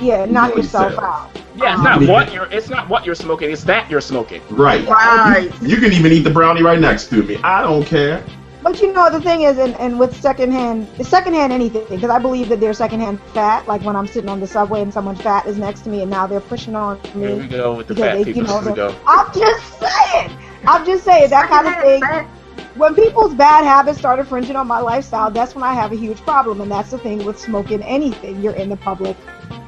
[0.00, 1.04] Yeah, knock Enjoy yourself yourself.
[1.36, 1.40] out.
[1.56, 2.46] Yeah, it's Um, not what you're.
[2.52, 3.50] It's not what you're smoking.
[3.52, 4.42] It's that you're smoking.
[4.50, 4.86] Right.
[4.88, 5.50] Right.
[5.62, 7.38] You can even eat the brownie right next to me.
[7.44, 8.22] I don't care.
[8.62, 12.48] But you know the thing is, and, and with secondhand, secondhand anything, because I believe
[12.48, 13.68] that there's secondhand fat.
[13.68, 16.10] Like when I'm sitting on the subway and someone fat is next to me, and
[16.10, 17.48] now they're pushing on Here we me.
[17.48, 18.40] go with the fat they- people.
[18.42, 18.96] you know, Here we go.
[19.06, 20.30] I'm just saying.
[20.66, 22.28] I'm just saying that kind of thing.
[22.76, 26.18] When people's bad habits start infringing on my lifestyle, that's when I have a huge
[26.22, 28.42] problem, and that's the thing with smoking anything.
[28.42, 29.16] You're in the public,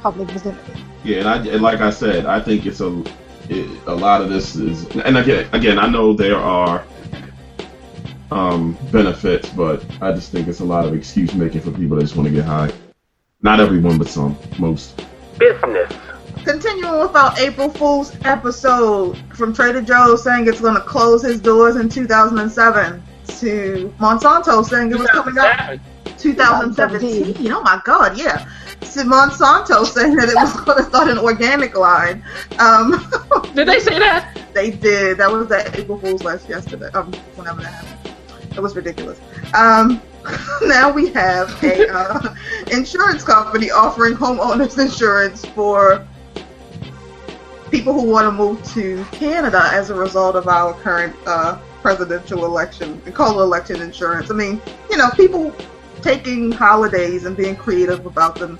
[0.00, 0.72] public vicinity.
[1.04, 3.04] Yeah, and, I, and like I said, I think it's a
[3.48, 6.85] it, a lot of this is, and again, again, I know there are
[8.30, 12.02] um, benefits, but I just think it's a lot of excuse making for people that
[12.02, 12.72] just want to get high.
[13.42, 15.00] Not everyone, but some, most.
[15.38, 15.92] Business.
[16.46, 21.40] Continuing with our April Fool's episode from Trader Joe's saying it's going to close his
[21.40, 23.02] doors in 2007
[23.40, 25.80] to Monsanto saying it was coming up
[26.18, 27.52] 2017.
[27.52, 28.48] Oh my God, yeah.
[28.80, 32.22] To Monsanto saying that it was going to start an organic line.
[32.61, 32.92] Um,
[33.56, 34.38] Did they say that?
[34.54, 35.18] they did.
[35.18, 36.90] That was that April Fool's last yesterday.
[36.94, 38.14] Um, whenever that happened,
[38.56, 39.20] it was ridiculous.
[39.52, 40.00] Um,
[40.62, 42.35] now we have a uh,
[42.70, 46.06] insurance company offering homeowners insurance for
[47.70, 52.44] people who want to move to Canada as a result of our current uh, presidential
[52.44, 54.31] election and call it election insurance.
[54.31, 55.55] I mean, you know, people
[56.02, 58.59] taking holidays and being creative about them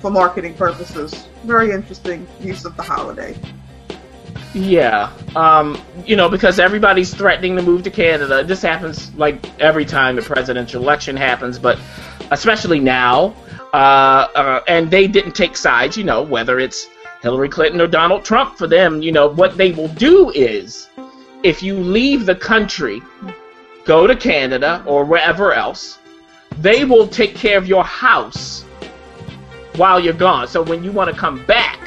[0.00, 1.28] for marketing purposes.
[1.44, 3.36] Very interesting use of the holiday.
[4.54, 5.12] Yeah.
[5.36, 8.42] Um, you know, because everybody's threatening to move to Canada.
[8.42, 11.78] This happens like every time the presidential election happens, but
[12.30, 13.34] especially now.
[13.72, 16.88] Uh, uh, and they didn't take sides, you know, whether it's
[17.22, 20.88] Hillary Clinton or Donald Trump for them, you know, what they will do is
[21.42, 23.02] if you leave the country,
[23.84, 25.98] go to Canada or wherever else,
[26.58, 28.62] they will take care of your house
[29.76, 30.48] while you're gone.
[30.48, 31.78] So when you want to come back,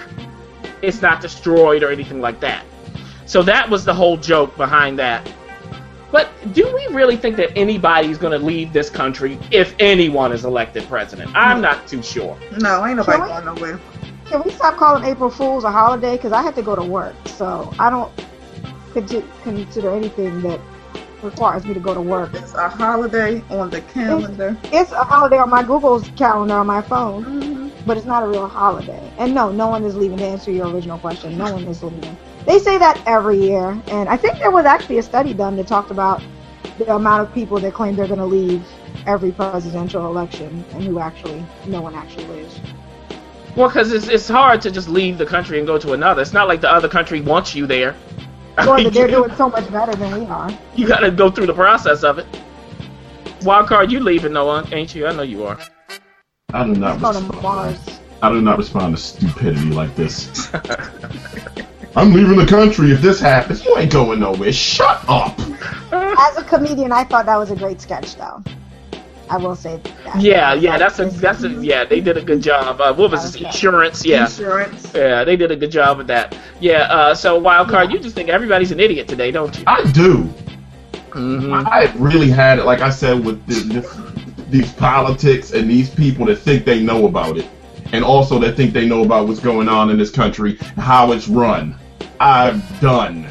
[0.82, 2.65] it's not destroyed or anything like that.
[3.26, 5.30] So that was the whole joke behind that.
[6.12, 10.44] But do we really think that anybody's going to leave this country if anyone is
[10.44, 11.32] elected president?
[11.34, 12.38] I'm not too sure.
[12.60, 13.80] No, ain't nobody Can going nowhere.
[14.32, 16.15] Can we stop calling April Fools a holiday?
[16.15, 18.10] Because I have to go to work, so I don't
[18.94, 20.58] consider anything that
[21.22, 22.34] requires me to go to work.
[22.36, 24.56] It's a holiday on the calendar.
[24.72, 27.86] It's a holiday on my Google's calendar on my phone, mm-hmm.
[27.86, 29.12] but it's not a real holiday.
[29.17, 30.20] And no, no one is leaving.
[30.20, 32.17] To answer your original question, no one is leaving.
[32.46, 35.67] They say that every year, and I think there was actually a study done that
[35.67, 36.24] talked about
[36.78, 38.65] the amount of people that claim they're going to leave
[39.06, 42.62] every presidential election, and who actually, no one actually leaves.
[43.55, 46.21] Well, because it's, it's hard to just leave the country and go to another.
[46.21, 47.95] It's not like the other country wants you there.
[48.57, 50.49] I Or mean, they're you- doing so much better than we are.
[50.75, 52.25] You got to go through the process of it.
[53.43, 55.07] Wild card, you leaving, Noah, ain't you?
[55.07, 55.57] I know you are.
[56.53, 56.93] I do not.
[56.93, 57.79] It's going to Respond.
[58.21, 60.49] I do not respond to stupidity like this.
[61.95, 63.65] I'm leaving the country if this happens.
[63.65, 64.53] You ain't going nowhere.
[64.53, 65.37] Shut up.
[65.91, 68.43] As a comedian, I thought that was a great sketch, though.
[69.32, 70.22] I will say that.
[70.22, 71.86] Yeah, yeah, that's a that's a yeah.
[71.86, 72.82] They did a good job.
[72.82, 73.41] Uh, what was this?
[73.41, 74.91] Insurance, yeah, Insurance.
[74.94, 75.24] yeah.
[75.24, 76.38] They did a good job with that.
[76.60, 76.82] Yeah.
[76.84, 79.63] Uh, so wild card, you just think everybody's an idiot today, don't you?
[79.67, 80.24] I do.
[81.13, 83.98] hmm I really had it, like I said, with this, this,
[84.50, 87.48] these politics and these people that think they know about it,
[87.94, 91.28] and also that think they know about what's going on in this country, how it's
[91.30, 91.76] run.
[92.20, 93.28] I'm done.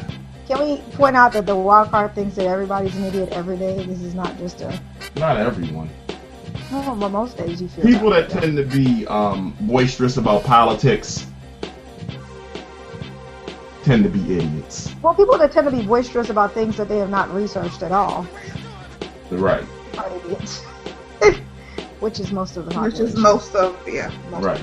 [0.51, 3.85] Can we point out that the wild card thinks that everybody's an idiot every day?
[3.85, 4.77] This is not just a.
[5.15, 5.89] Not everyone.
[6.69, 7.85] Well, well, most days you feel.
[7.85, 11.25] People that that tend to be um, boisterous about politics
[13.83, 14.93] tend to be idiots.
[15.01, 17.93] Well, people that tend to be boisterous about things that they have not researched at
[17.93, 18.27] all
[19.29, 19.63] Right.
[19.97, 20.63] are idiots.
[22.01, 24.11] Which is most of the Which is most of yeah.
[24.29, 24.61] Most Right.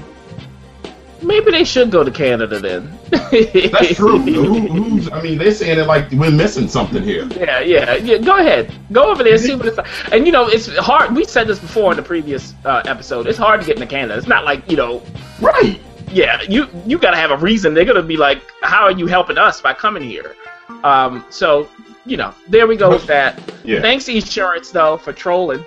[1.23, 2.97] Maybe they should go to Canada then.
[3.11, 4.19] That's true.
[4.19, 5.11] Who, who's?
[5.11, 7.27] I mean, they're saying it like we're missing something here.
[7.37, 8.19] Yeah, yeah, yeah.
[8.19, 9.89] Go ahead, go over there, and see what it's like.
[10.13, 11.15] And you know, it's hard.
[11.17, 13.27] We said this before in the previous uh, episode.
[13.27, 14.17] It's hard to get into Canada.
[14.17, 15.03] It's not like you know,
[15.41, 15.81] Right.
[16.13, 17.75] yeah, you you got to have a reason.
[17.75, 20.37] They're gonna be like, how are you helping us by coming here?
[20.85, 21.69] Um, so
[22.07, 23.41] you know, there we go with that.
[23.65, 23.81] Yeah.
[23.81, 25.65] Thanks insurance though for trolling.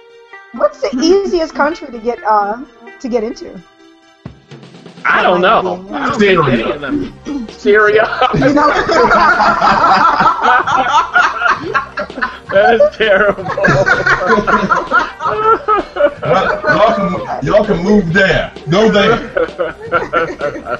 [0.53, 2.63] What's the easiest country to get uh
[2.99, 3.61] to get into?
[5.05, 5.85] I don't know.
[5.91, 6.75] I don't Syria.
[6.75, 7.13] of them.
[7.49, 8.05] Syria.
[12.51, 13.45] That is terrible.
[16.21, 17.11] Well, y'all, can,
[17.45, 18.53] y'all can move there.
[18.69, 19.29] Go there.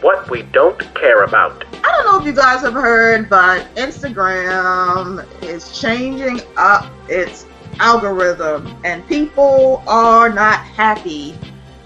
[0.00, 1.64] what we don't care about.
[1.72, 7.46] I don't know if you guys have heard, but Instagram is changing up its
[7.78, 11.38] algorithm, and people are not happy.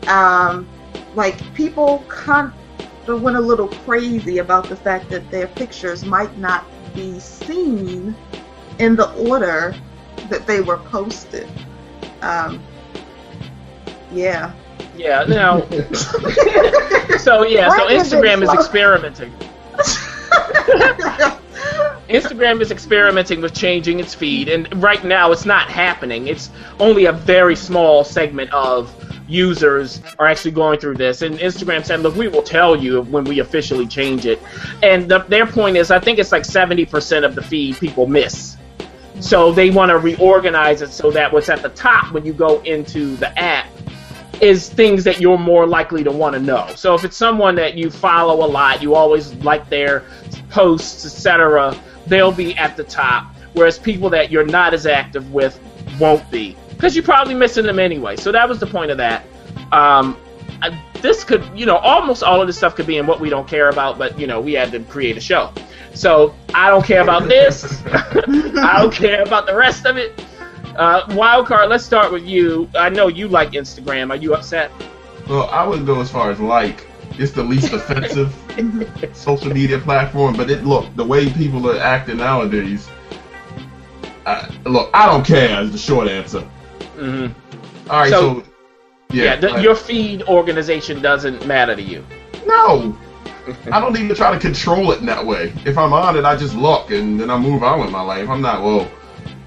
[0.06, 0.68] Um,
[1.14, 2.52] like people kind
[3.08, 6.64] of went a little crazy about the fact that their pictures might not
[6.94, 8.14] be seen
[8.78, 9.74] in the order
[10.28, 11.48] that they were posted.
[12.22, 12.62] Um,
[14.12, 14.52] yeah.
[14.96, 15.24] Yeah.
[15.24, 15.60] Now.
[17.18, 17.70] so yeah.
[17.70, 19.32] So Instagram is experimenting.
[22.08, 26.28] Instagram is experimenting with changing its feed, and right now it's not happening.
[26.28, 28.94] It's only a very small segment of
[29.28, 31.22] users are actually going through this.
[31.22, 34.40] And Instagram said, "Look, we will tell you when we officially change it."
[34.82, 38.06] And the, their point is, I think it's like seventy percent of the feed people
[38.06, 38.56] miss.
[39.20, 42.60] So they want to reorganize it so that what's at the top when you go
[42.62, 43.66] into the app
[44.42, 46.70] is things that you're more likely to want to know.
[46.76, 50.04] So if it's someone that you follow a lot, you always like their
[50.50, 51.74] posts, etc.,
[52.06, 53.34] they'll be at the top.
[53.54, 55.58] Whereas people that you're not as active with
[55.98, 58.16] won't be because you're probably missing them anyway.
[58.16, 59.24] So that was the point of that.
[59.72, 60.16] Um,
[60.62, 63.28] I- this could, you know, almost all of this stuff could be in what we
[63.28, 65.52] don't care about, but you know, we had to create a show.
[65.94, 67.82] So I don't care about this.
[67.92, 70.22] I don't care about the rest of it.
[70.76, 72.68] Uh, Wildcard, let's start with you.
[72.74, 74.10] I know you like Instagram.
[74.10, 74.70] Are you upset?
[75.28, 76.86] Well, I wouldn't go as far as like
[77.18, 78.34] it's the least offensive
[79.14, 82.88] social media platform, but it look the way people are acting nowadays.
[84.26, 85.62] I, look, I don't care.
[85.62, 86.46] Is the short answer.
[86.96, 87.26] Hmm
[87.90, 88.44] All right, So- so,
[89.12, 92.04] Yeah, yeah, the, your feed organization doesn't matter to you.
[92.46, 92.96] no.
[93.70, 95.52] I don't even try to control it in that way.
[95.64, 98.28] If I'm on it, I just look and then I move on with my life.
[98.28, 98.90] I'm not well.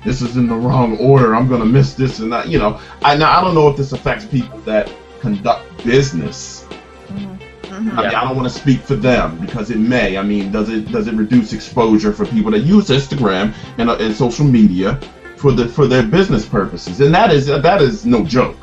[0.05, 1.35] This is in the wrong order.
[1.35, 2.47] I'm gonna miss this and that.
[2.47, 6.65] You know, I now I don't know if this affects people that conduct business.
[7.11, 7.39] Mhm.
[7.73, 8.21] I, mean, Yeah.
[8.21, 10.17] I don't want to speak for them because it may.
[10.17, 13.97] I mean, does it does it reduce exposure for people that use Instagram and, uh,
[13.99, 14.97] and social media
[15.39, 16.99] for the for their business purposes?
[17.01, 18.57] And that is that is no joke.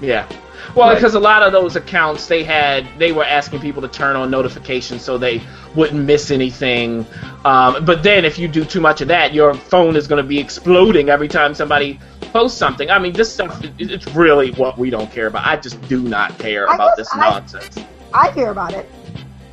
[0.00, 0.26] Yeah.
[0.74, 0.94] Well, Right.
[0.96, 4.30] because a lot of those accounts they had, they were asking people to turn on
[4.30, 5.40] notifications so they
[5.74, 7.06] wouldn't miss anything.
[7.46, 10.28] Um, but then if you do too much of that, your phone is going to
[10.28, 12.90] be exploding every time somebody posts something.
[12.90, 15.46] I mean, this stuff—it's really what we don't care about.
[15.46, 17.78] I just do not care I about guess this I- nonsense.
[18.12, 18.86] I care about it.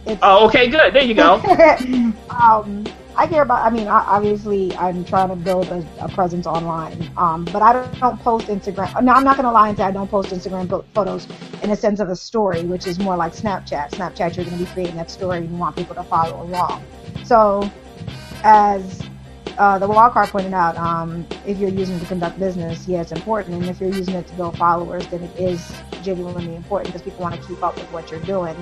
[0.05, 0.93] It's, Oh, okay, good.
[0.93, 1.35] There you go.
[2.29, 2.83] um,
[3.15, 3.65] I care about.
[3.65, 7.11] I mean, obviously, I'm trying to build a, a presence online.
[7.15, 9.03] Um, but I don't, don't post Instagram.
[9.03, 11.27] No, I'm not going to lie and say I don't post Instagram photos
[11.61, 13.91] in a sense of a story, which is more like Snapchat.
[13.91, 16.83] Snapchat, you're going to be creating that story and you want people to follow along.
[17.23, 17.69] So,
[18.43, 19.01] as
[19.57, 23.11] uh, the wildcard pointed out, um, if you're using it to conduct business, yeah, it's
[23.11, 23.55] important.
[23.55, 25.71] And if you're using it to build followers, then it is
[26.01, 28.55] genuinely important because people want to keep up with what you're doing.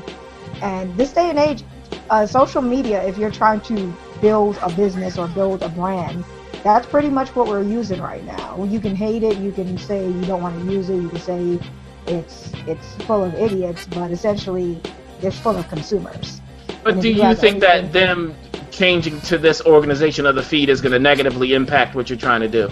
[0.62, 1.64] And this day and age,
[2.10, 6.24] uh, social media, if you're trying to build a business or build a brand,
[6.64, 8.64] that's pretty much what we're using right now.
[8.64, 11.20] You can hate it, you can say you don't want to use it, you can
[11.20, 11.60] say
[12.08, 14.80] it's it's full of idiots, but essentially
[15.22, 16.42] it's full of consumers.
[16.84, 18.36] But And do you you think that them
[18.72, 22.42] changing to this organization of the feed is going to negatively impact what you're trying
[22.42, 22.70] to do?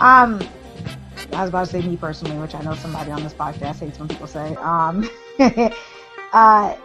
[0.00, 0.40] Um,
[1.32, 3.98] I was about to say me personally, which I know somebody on this podcast hates
[3.98, 4.54] when people say.
[4.56, 5.08] Um,
[6.34, 6.76] uh,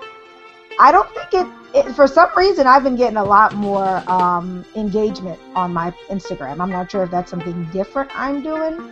[0.80, 1.94] I don't think it, it.
[1.94, 6.60] For some reason, I've been getting a lot more um, engagement on my Instagram.
[6.60, 8.92] I'm not sure if that's something different I'm doing,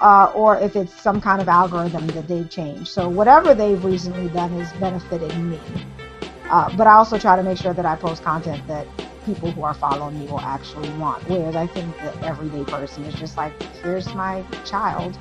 [0.00, 2.88] uh, or if it's some kind of algorithm that they've changed.
[2.88, 5.60] So whatever they've recently done has benefited me.
[6.48, 8.86] Uh, but I also try to make sure that I post content that
[9.24, 11.22] people who are following me will actually want.
[11.28, 15.16] Whereas I think the everyday person is just like, here's my child.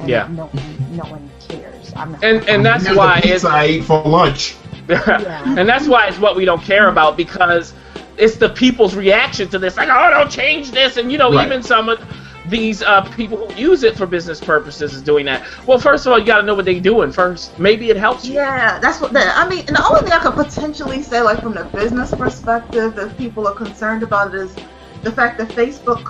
[0.00, 0.26] And Yeah.
[0.26, 0.50] no,
[0.88, 1.92] no one cares.
[1.96, 2.22] I'm not.
[2.22, 4.56] And and that's why the it's I ate for lunch.
[4.88, 7.74] and that's why it's what we don't care about because
[8.16, 11.44] it's the people's reaction to this like oh don't change this and you know Right.
[11.44, 11.98] even some of
[12.44, 16.12] these uh, people who use it for business purposes is doing that well first of
[16.12, 19.00] all you got to know what they're doing first maybe it helps you Yeah, that's
[19.00, 19.36] what that.
[19.36, 22.94] I mean, and the only thing I could potentially say, like from the business perspective,
[22.96, 24.58] that people are concerned about is
[25.02, 26.02] the fact that Facebook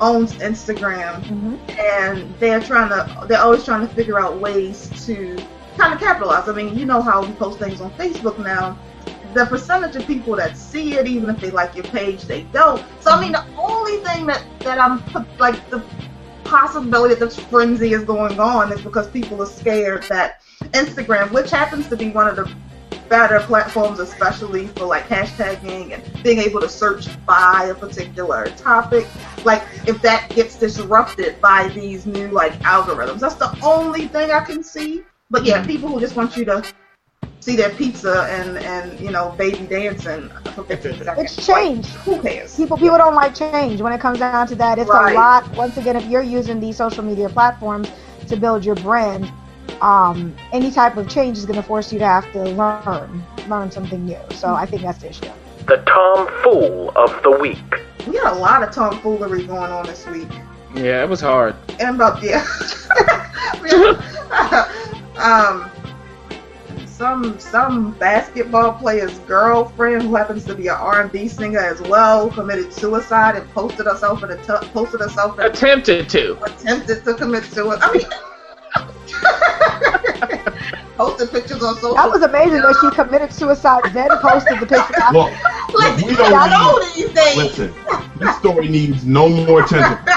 [0.00, 1.78] owns Instagram, Mhm.
[1.78, 5.36] and they're trying to, they're always trying to figure out ways to
[5.78, 6.48] kind of capitalize.
[6.48, 8.76] I mean, you know how we post things on Facebook now.
[9.34, 12.82] the percentage of people that see it, even if they like your page, they don't.
[13.00, 15.02] So I mean, the only thing that that I'm
[15.38, 15.82] like the
[16.44, 21.50] possibility that this frenzy is going on is because people are scared that Instagram, which
[21.50, 22.50] happens to be one of the
[23.08, 29.06] better platforms, especially for like hashtagging and being able to search by a particular topic.
[29.44, 34.40] Like if that gets disrupted by these new like algorithms, that's the only thing I
[34.40, 35.04] can see.
[35.30, 36.64] But yeah, people who just want you to
[37.40, 41.36] see their pizza and and you know baby dancing for 15 seconds.
[41.36, 41.88] It's change.
[41.88, 42.56] Like, who cares?
[42.56, 43.80] People people don't like change.
[43.80, 45.12] When it comes down to that, it's right.
[45.12, 45.56] a lot.
[45.56, 47.90] Once again, if you're using these social media platforms
[48.28, 49.30] to build your brand,
[49.80, 53.70] um, any type of change is going to force you to have to learn, learn
[53.70, 54.18] something new.
[54.32, 55.30] So I think that's the issue.
[55.66, 57.58] The tomfool of the Week.
[58.06, 60.28] We had a lot of tomfoolery going on this week.
[60.74, 61.54] Yeah, it was hard.
[61.78, 62.44] And about yeah.
[65.16, 65.70] um,
[66.86, 72.72] some some basketball player's girlfriend who happens to be an R&B singer as well committed
[72.72, 77.44] suicide and posted herself in a t- posted herself in attempted to attempted to commit
[77.44, 77.82] suicide.
[77.82, 78.06] I mean.
[81.06, 81.94] Posted pictures on social.
[81.94, 84.94] That was amazing that she committed suicide, then posted the picture.
[85.12, 85.32] Look,
[85.74, 87.36] like, we don't know these days.
[87.36, 87.74] Listen,
[88.18, 89.98] this story needs no more attention.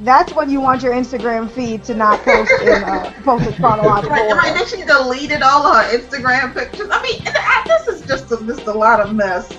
[0.00, 4.10] That's when you want your Instagram feed to not post in uh, post in chronological
[4.10, 4.34] right, order.
[4.34, 6.88] Right, then she deleted all of her Instagram pictures.
[6.90, 7.22] I mean,
[7.66, 9.56] this is just a, just a lot of mess.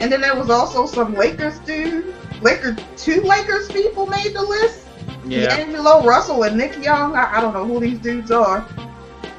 [0.00, 4.86] And then there was also some Lakers dude, Laker two Lakers people made the list.
[5.24, 5.56] Yeah.
[5.56, 7.14] D'Angelo Russell and Nick Young.
[7.14, 8.66] I, I, don't know who these dudes are.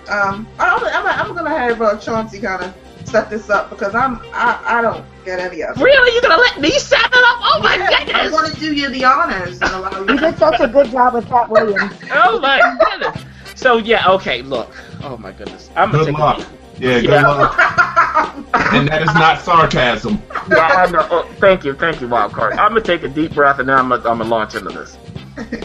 [0.10, 2.74] Um, I'm, I'm, I'm gonna have uh, Chauncey kind of
[3.06, 5.84] set this up because I'm I, I don't get any of it.
[5.84, 7.40] Really, you're gonna let me set it up?
[7.42, 8.16] Oh my yeah, goodness!
[8.16, 10.14] I want to do you the honors and you.
[10.14, 11.94] You did such a good job with Katt Williams.
[12.12, 13.24] oh my goodness!
[13.56, 14.42] So yeah, okay.
[14.42, 15.70] Look, oh my goodness.
[15.76, 16.48] I'm gonna good luck.
[16.80, 17.28] Yeah, good yeah.
[17.28, 17.56] luck.
[18.74, 20.22] and that is not sarcasm.
[20.50, 21.08] Yeah, I know.
[21.12, 22.52] Oh, thank you, thank you, Wildcard.
[22.54, 24.98] I'm gonna take a deep breath and then I'm gonna, I'm gonna launch into this.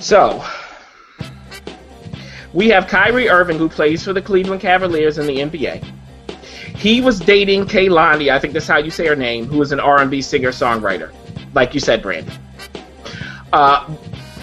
[0.00, 0.42] So,
[2.54, 5.84] we have Kyrie Irving, who plays for the Cleveland Cavaliers in the NBA.
[6.74, 9.78] He was dating Kehlani, I think that's how you say her name, who is an
[9.78, 11.12] R&B singer-songwriter,
[11.52, 12.32] like you said, Brandy.
[13.52, 13.84] Uh,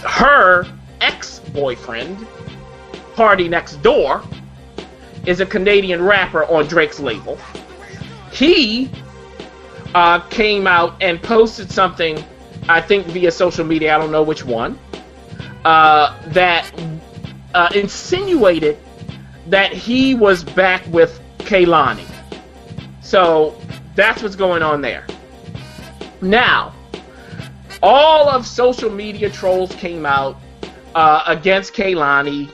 [0.08, 0.68] her
[1.02, 2.28] ex-boyfriend,
[3.16, 4.22] party next door,
[5.26, 7.40] is a Canadian rapper on Drake's label.
[8.32, 8.92] He
[9.96, 12.24] uh, came out and posted something,
[12.70, 14.78] I think via social media, I don't know which one,
[15.66, 16.70] uh, that
[17.54, 18.78] uh, insinuated
[19.48, 22.06] that he was back with Kehlani.
[23.02, 23.60] So
[23.96, 25.06] that's what's going on there.
[26.22, 26.74] Now,
[27.82, 30.38] all of social media trolls came out
[30.96, 32.52] uh, against Kehlani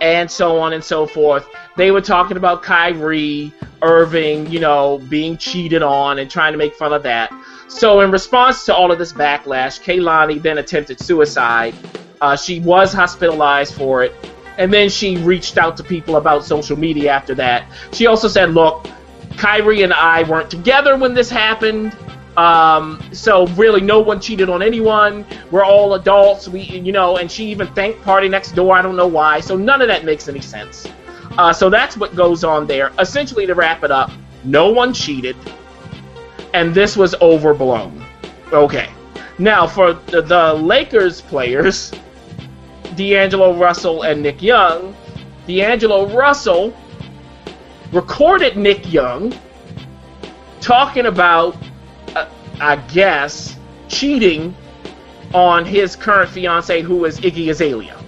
[0.00, 1.48] and so on and so forth.
[1.76, 3.52] They were talking about Kyrie
[3.82, 7.32] Irving, you know, being cheated on and trying to make fun of that.
[7.68, 11.74] So, in response to all of this backlash, Kehlani then attempted suicide
[12.20, 14.14] uh, she was hospitalized for it,
[14.58, 17.66] and then she reached out to people about social media after that.
[17.92, 18.86] She also said, "Look,
[19.36, 21.96] Kyrie and I weren't together when this happened."
[22.36, 25.24] Um, so really, no one cheated on anyone.
[25.50, 26.48] We're all adults.
[26.48, 28.76] We, you know, and she even thanked Party Next Door.
[28.76, 29.40] I don't know why.
[29.40, 30.86] So none of that makes any sense.
[31.38, 32.92] Uh, so that's what goes on there.
[32.98, 34.10] Essentially, to wrap it up,
[34.44, 35.36] no one cheated,
[36.56, 38.02] and this was overblown.
[38.50, 38.88] Okay.
[39.38, 41.92] Now for the, the Lakers players,
[42.94, 44.96] D'Angelo Russell and Nick Young.
[45.46, 46.74] D'Angelo Russell
[47.92, 49.34] recorded Nick Young
[50.62, 51.54] talking about,
[52.16, 52.26] uh,
[52.58, 54.56] I guess, cheating
[55.34, 57.98] on his current fiance, who is Iggy Azalea.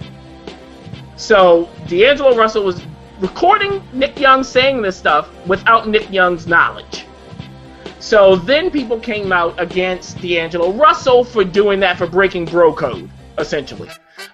[1.17, 2.81] So D'Angelo Russell was
[3.19, 7.05] recording Nick Young saying this stuff without Nick Young's knowledge.
[7.99, 13.09] So then people came out against D'Angelo Russell for doing that, for breaking bro code,
[13.37, 13.89] essentially.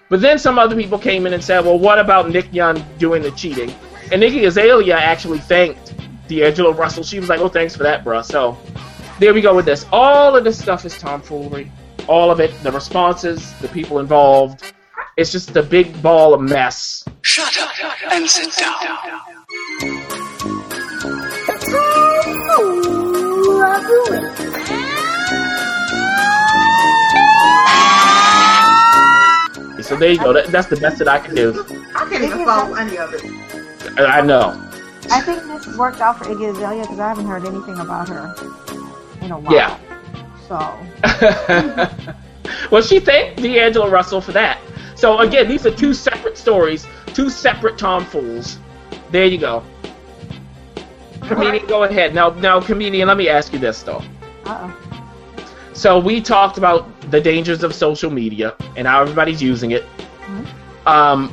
[0.08, 3.22] But then some other people came in and said, well, what about Nick Young doing
[3.22, 3.74] the cheating?
[4.12, 5.94] And Iggy Azalea actually thanked
[6.28, 7.02] D'Angelo Russell.
[7.02, 8.22] She was like, oh, thanks for that, bro.
[8.22, 8.56] So
[9.18, 9.84] there we go with this.
[9.92, 11.70] All of this stuff is tomfoolery.
[12.06, 14.72] All of it, the responses, the people involved.
[15.16, 17.04] It's just a big ball of mess.
[17.22, 20.25] Shut up and sit down.
[29.86, 30.32] So there you go.
[30.32, 31.64] That, that's the best that I can do.
[31.94, 33.22] I can't even follow any of it.
[33.98, 34.60] I know.
[35.10, 38.34] I think this worked out for Iggy Azalea because I haven't heard anything about her
[39.22, 39.54] in a while.
[39.54, 39.78] Yeah.
[40.48, 40.58] So.
[42.70, 44.58] well, she thanked D'Angelo Russell for that.
[44.96, 48.58] So again, these are two separate stories, two separate tomfools.
[49.12, 49.62] There you go.
[51.26, 52.14] Comedian, go ahead.
[52.14, 54.02] Now, now, comedian, let me ask you this though.
[54.44, 54.76] Uh-oh.
[55.72, 59.84] So we talked about the dangers of social media and how everybody's using it.
[60.86, 61.32] Um,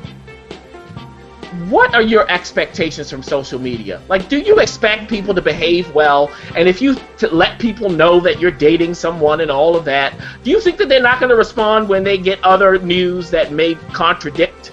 [1.70, 4.02] what are your expectations from social media?
[4.10, 6.32] Like, do you expect people to behave well?
[6.56, 10.14] And if you to let people know that you're dating someone and all of that,
[10.44, 13.52] do you think that they're not going to respond when they get other news that
[13.52, 14.72] may contradict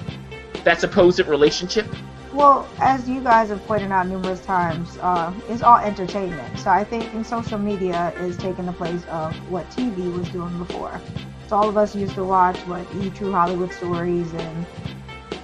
[0.64, 1.86] that supposed relationship?
[2.32, 6.58] Well, as you guys have pointed out numerous times, uh, it's all entertainment.
[6.60, 11.00] So I think social media is taking the place of what TV was doing before.
[11.48, 14.66] So all of us used to watch what E True Hollywood Stories and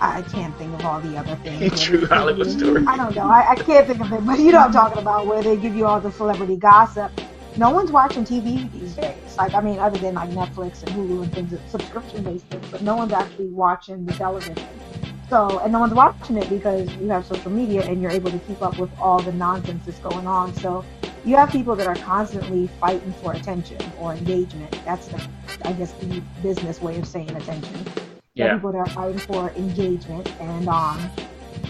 [0.01, 1.81] I can't think of all the other things.
[1.81, 2.87] True Hollywood Stories.
[2.87, 3.27] I don't know.
[3.29, 5.57] I, I can't think of it, but you know what I'm talking about, where they
[5.57, 7.11] give you all the celebrity gossip.
[7.57, 9.37] No one's watching TV these days.
[9.37, 12.83] Like, I mean, other than like Netflix and Hulu and things, subscription based things, but
[12.83, 14.57] no one's actually watching the television.
[15.31, 18.39] So, and no one's watching it because you have social media and you're able to
[18.41, 20.55] keep up with all the nonsense that's going on.
[20.55, 20.85] So,
[21.25, 24.75] you have people that are constantly fighting for attention or engagement.
[24.85, 25.21] That's the,
[25.65, 27.89] I guess, the business way of saying attention.
[28.37, 28.53] You have Yeah.
[28.53, 31.13] people that are fighting for engagement and um,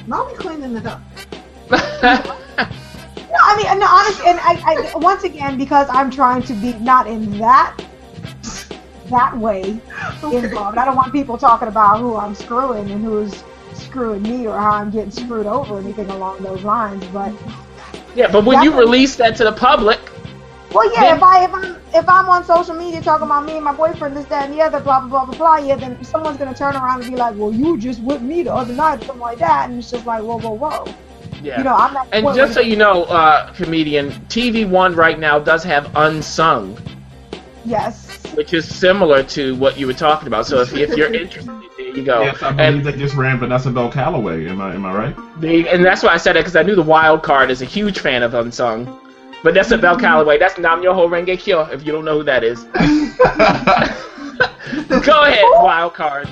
[0.07, 1.03] Mommy cleaning it up.
[3.31, 6.75] No, I mean, no, honestly, and I, I once again because I'm trying to be
[6.75, 7.77] not in that
[9.11, 9.63] that way
[10.23, 10.79] involved.
[10.79, 13.43] I don't want people talking about who I'm screwing and who's
[13.75, 17.05] screwing me or how I'm getting screwed over or anything along those lines.
[17.13, 17.33] But
[18.15, 20.01] yeah, but when you release that to the public,
[20.73, 23.57] well, yeah, Then- if I if I'm if I'm on social media talking about me
[23.57, 26.03] and my boyfriend, this, that, and the other, blah blah blah blah blah, yeah, then
[26.05, 29.01] someone's gonna turn around and be like, well, you just with me the other night,
[29.03, 30.85] something like that, and it's just like, whoa, whoa, whoa.
[31.43, 31.59] yeah.
[31.59, 32.09] You know, I'm not.
[32.13, 36.77] And just so you know, uh, comedian, TV One right now does have Unsung,
[37.65, 38.06] yes.
[38.35, 40.47] Which is similar to what you were talking about.
[40.47, 41.47] So if, if you're interested,
[41.77, 42.23] there you go.
[42.23, 44.47] Yes, I believe and, they just ran Vanessa Bell Calloway.
[44.47, 45.41] Am I am I right?
[45.41, 47.67] they, and that's why I said that because I knew the wild card is a
[47.67, 49.01] huge fan of Unsung.
[49.43, 50.39] But that's a Bell Calloway.
[50.39, 52.65] That's Nam Myoho Renge Kyo, if you don't know who that is.
[55.05, 56.29] Go ahead, wild card.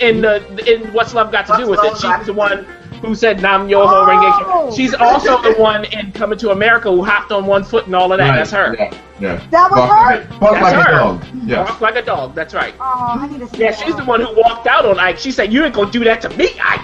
[0.00, 1.92] In the in what's love got to do with it?
[1.92, 2.66] She's the one
[3.04, 4.46] who said Nam Myoho Renge Kyo.
[4.48, 4.74] Oh!
[4.74, 8.12] She's also the one in Coming to America who hopped on one foot and all
[8.12, 8.28] of that.
[8.30, 8.74] Right, That's her.
[8.78, 8.98] Yeah.
[9.20, 9.46] yeah.
[9.50, 10.20] That was Bark her?
[10.30, 10.92] like- bark That's like her.
[10.92, 11.24] a dog.
[11.46, 11.68] Yes.
[11.68, 12.34] Walk like a dog.
[12.34, 12.74] That's right.
[12.80, 13.80] Oh, I need to see Yeah, that.
[13.80, 15.18] she's the one who walked out on Ike.
[15.18, 16.80] She said, "You ain't gonna do that to me, Ike."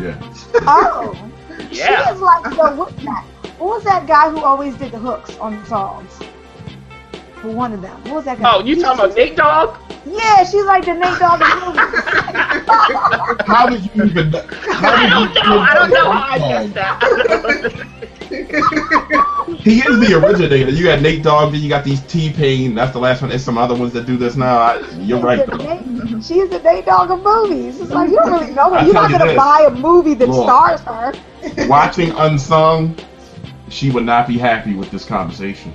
[0.00, 0.32] Yeah.
[0.62, 1.14] Oh.
[1.70, 2.06] Yeah.
[2.06, 3.24] She is like the what's that?
[3.58, 6.10] What was that guy who always did the hooks on the songs?
[7.42, 8.02] For one of them.
[8.04, 8.50] What was that guy?
[8.54, 9.76] Oh, you talking about Nate Dogg?
[10.06, 11.78] Yeah, she's like the Nate Dogg of the movie.
[13.46, 14.32] How did you even?
[14.32, 15.58] How I don't you know.
[15.60, 17.02] I don't know how I guessed that.
[19.58, 20.70] He is the originator.
[20.70, 22.74] You got Nate Dogg, then you got these T Pain.
[22.74, 23.28] That's the last one.
[23.30, 24.58] There's some other ones that do this now.
[24.58, 25.44] I, you're right.
[25.46, 25.64] The though.
[26.14, 27.80] Nate- She's the Nate Dogg of movies.
[27.80, 28.76] It's like you don't really know her.
[28.78, 29.36] I You're not you gonna this.
[29.36, 30.44] buy a movie that Look.
[30.44, 31.12] stars her.
[31.68, 32.96] Watching Unsung,
[33.68, 35.72] she would not be happy with this conversation.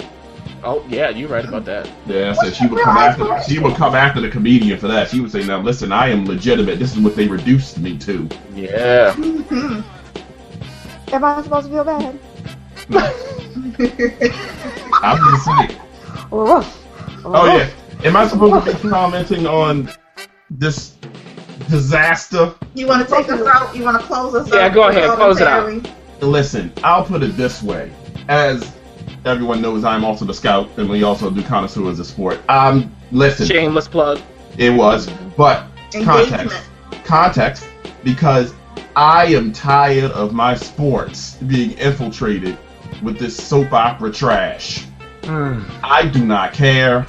[0.64, 1.90] Oh yeah, you're right about that.
[2.08, 3.44] Yeah, so she would come after.
[3.50, 5.10] She would come after the comedian for that.
[5.10, 6.80] She would say, "Now listen, I am legitimate.
[6.80, 9.16] This is what they reduced me to." Yeah.
[11.12, 12.20] Am I supposed to feel bad?
[15.04, 15.82] I'm just saying.
[16.30, 16.78] Woof.
[17.26, 17.70] Oh yeah.
[18.04, 19.92] Am I supposed to be commenting on
[20.50, 20.96] this
[21.70, 22.56] disaster?
[22.74, 23.76] You want to take us out?
[23.76, 24.56] You want to close us out?
[24.56, 25.88] Yeah, go ahead, close it out.
[26.22, 27.92] Listen, I'll put it this way.
[28.28, 28.76] As
[29.26, 32.40] everyone knows, I'm also the scout, and we also do connoisseur as a sport.
[32.50, 34.20] Um, listen, Shameless plug.
[34.58, 35.68] it was, but
[36.04, 37.06] context, Engagement.
[37.06, 37.68] context,
[38.04, 38.54] because
[38.96, 42.58] I am tired of my sports being infiltrated
[43.04, 44.86] with this soap opera trash.
[45.24, 47.06] I do not care.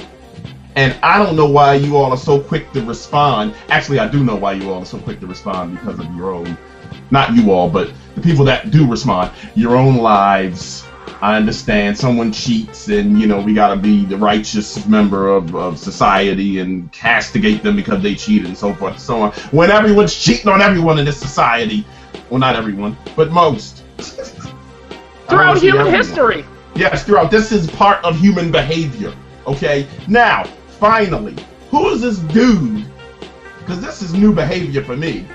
[0.74, 3.54] And I don't know why you all are so quick to respond.
[3.68, 6.32] Actually, I do know why you all are so quick to respond because of your
[6.32, 6.56] own,
[7.10, 10.86] not you all, but the people that do respond, your own lives.
[11.22, 15.54] I understand someone cheats and, you know, we got to be the righteous member of,
[15.54, 19.32] of society and castigate them because they cheated and so forth and so on.
[19.52, 21.86] When everyone's cheating on everyone in this society,
[22.28, 23.84] well, not everyone, but most.
[25.28, 25.94] Throughout human everyone.
[25.94, 26.44] history.
[26.74, 27.30] Yes, throughout.
[27.30, 29.14] This is part of human behavior.
[29.46, 29.86] Okay?
[30.08, 30.42] Now,
[30.80, 31.36] finally,
[31.70, 32.84] who is this dude?
[33.60, 35.26] Because this is new behavior for me.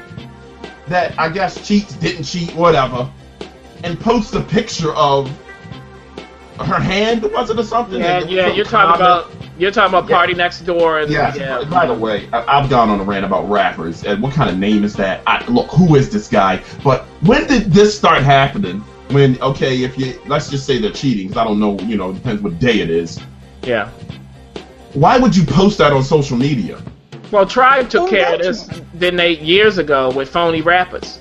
[0.88, 3.10] That I guess cheats, didn't cheat, whatever.
[3.86, 5.32] And posts a picture of
[6.60, 8.00] her hand, was it, or something?
[8.00, 8.48] Yeah, yeah.
[8.48, 9.02] some You're talking comment.
[9.02, 11.36] about you're talking about party next door and Yes.
[11.36, 11.64] yeah.
[11.64, 14.58] By the way, I, I've gone on a rant about rappers and what kind of
[14.58, 15.22] name is that?
[15.26, 16.64] I, look, who is this guy?
[16.84, 18.82] But when did this start happening?
[19.12, 22.12] When okay, if you let's just say they're cheating, because I don't know, you know,
[22.12, 23.20] it depends what day it is.
[23.64, 23.90] yeah.
[24.94, 26.82] Why would you post that on social media?
[27.32, 28.64] Well, Tribe took oh, care of this,
[28.98, 31.20] didn't they, years ago with phony rappers?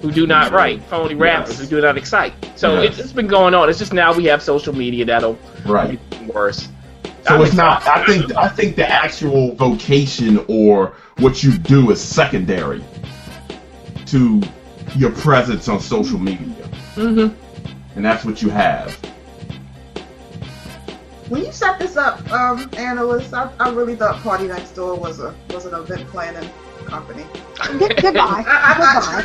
[0.00, 1.60] Who do not write, phony rappers Yes.
[1.70, 2.32] who do not excite.
[2.56, 2.92] So Yes.
[2.92, 3.68] it's, it's been going on.
[3.68, 5.98] It's just now we have social media that'll Right.
[6.12, 6.68] make worse.
[7.26, 7.86] So I'm it's not.
[7.86, 8.34] I think.
[8.36, 12.82] I think the actual vocation or what you do is secondary
[14.06, 14.40] to
[14.96, 16.54] your presence on social media,
[16.96, 17.34] Mhm.
[17.96, 18.96] and that's what you have.
[21.28, 25.20] When you set this up, um, analyst, I, I really thought Party Next Door was
[25.20, 26.48] a was an event planning
[26.88, 27.24] company.
[27.78, 28.42] Good- Goodbye.
[28.44, 29.24] Goodbye.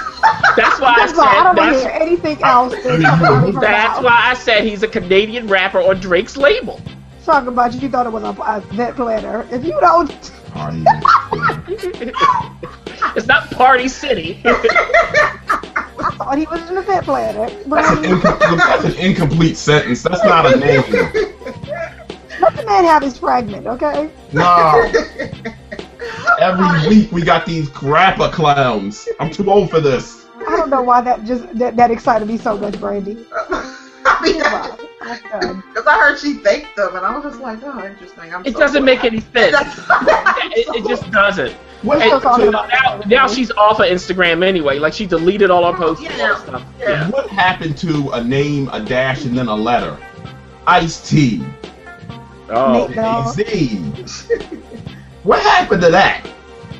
[0.55, 1.23] That's why I Goodbye.
[1.23, 1.61] I don't said.
[1.63, 2.73] want to hear anything else.
[2.73, 6.79] that's coming from that's why I said he's a Canadian rapper on Drake's label.
[7.25, 9.47] Talking about you, you thought it was a, a event planner.
[9.51, 10.83] If you don't, Party.
[13.15, 14.41] It's not Party City.
[14.45, 17.47] I thought he was an event planner.
[17.67, 20.03] But That's an, incom- that's an incomplete sentence.
[20.03, 20.81] That's not a name.
[22.41, 24.09] let the man have his fragment, okay?
[24.31, 24.91] No.
[26.39, 29.07] Every week we got these rapper clowns.
[29.19, 30.25] I'm too old for this.
[30.47, 33.17] I don't know why that just that, that excited me so much, Brandy.
[34.05, 37.85] I mean, I'm because I heard she faked them, and I was just like, oh,
[37.85, 38.33] interesting.
[38.33, 39.81] I'm It so doesn't make any sense.
[40.53, 41.57] It, it just doesn't.
[41.81, 44.79] What And still so now, now she's off of Instagram anyway.
[44.79, 46.35] Like she deleted all her posts and all Yeah.
[46.35, 46.63] stuff.
[46.79, 47.09] Yeah.
[47.09, 49.99] What happened to a name, a dash, and then a letter?
[50.67, 51.55] Ice T.
[52.49, 53.37] Oh, Nate Dogg.
[53.37, 53.93] Z.
[55.23, 56.27] what happened to that?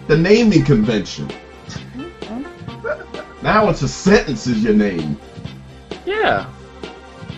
[0.07, 1.27] The naming convention.
[1.67, 3.43] Mm-hmm.
[3.43, 5.19] Now it's a sentence is your name.
[6.05, 6.49] yeah.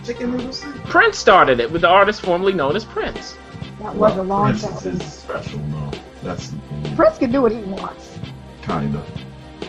[0.04, 0.74] Chicken noodle soup.
[0.84, 3.36] Prince started it with the artist formerly known as Prince.
[3.80, 5.00] That was a long Princess time.
[5.00, 5.90] is special, no.
[6.22, 6.52] That's
[6.94, 8.16] Prince can do what he wants.
[8.62, 9.02] kinda.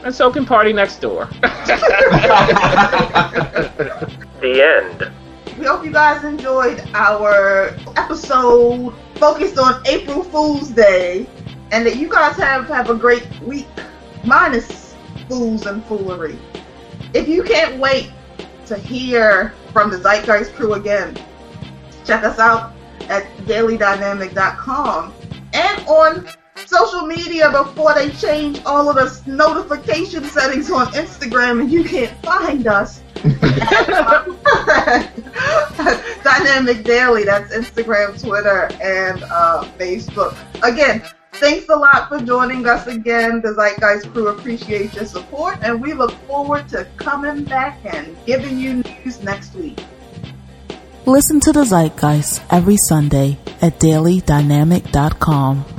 [0.03, 1.25] And so can Party Next Door.
[4.41, 5.11] the end.
[5.57, 11.27] We hope you guys enjoyed our episode focused on April Fool's Day,
[11.71, 13.67] and that you guys have have a great week,
[14.23, 14.95] minus
[15.27, 16.37] fools and foolery.
[17.13, 18.11] If you can't wait
[18.67, 21.17] to hear from the Zeitgeist crew again,
[22.05, 22.73] check us out
[23.09, 25.13] at dailydynamic.com
[25.53, 26.27] and on
[26.65, 32.11] social media before they change all of the notification settings on Instagram and you can't
[32.23, 33.01] find us.
[36.23, 40.35] Dynamic Daily, that's Instagram, Twitter, and uh, Facebook.
[40.63, 41.01] Again,
[41.33, 43.41] thanks a lot for joining us again.
[43.41, 48.59] The Zeitgeist crew appreciates your support, and we look forward to coming back and giving
[48.59, 49.79] you news next week.
[51.05, 55.76] Listen to the Zeitgeist every Sunday at dailydynamic.com.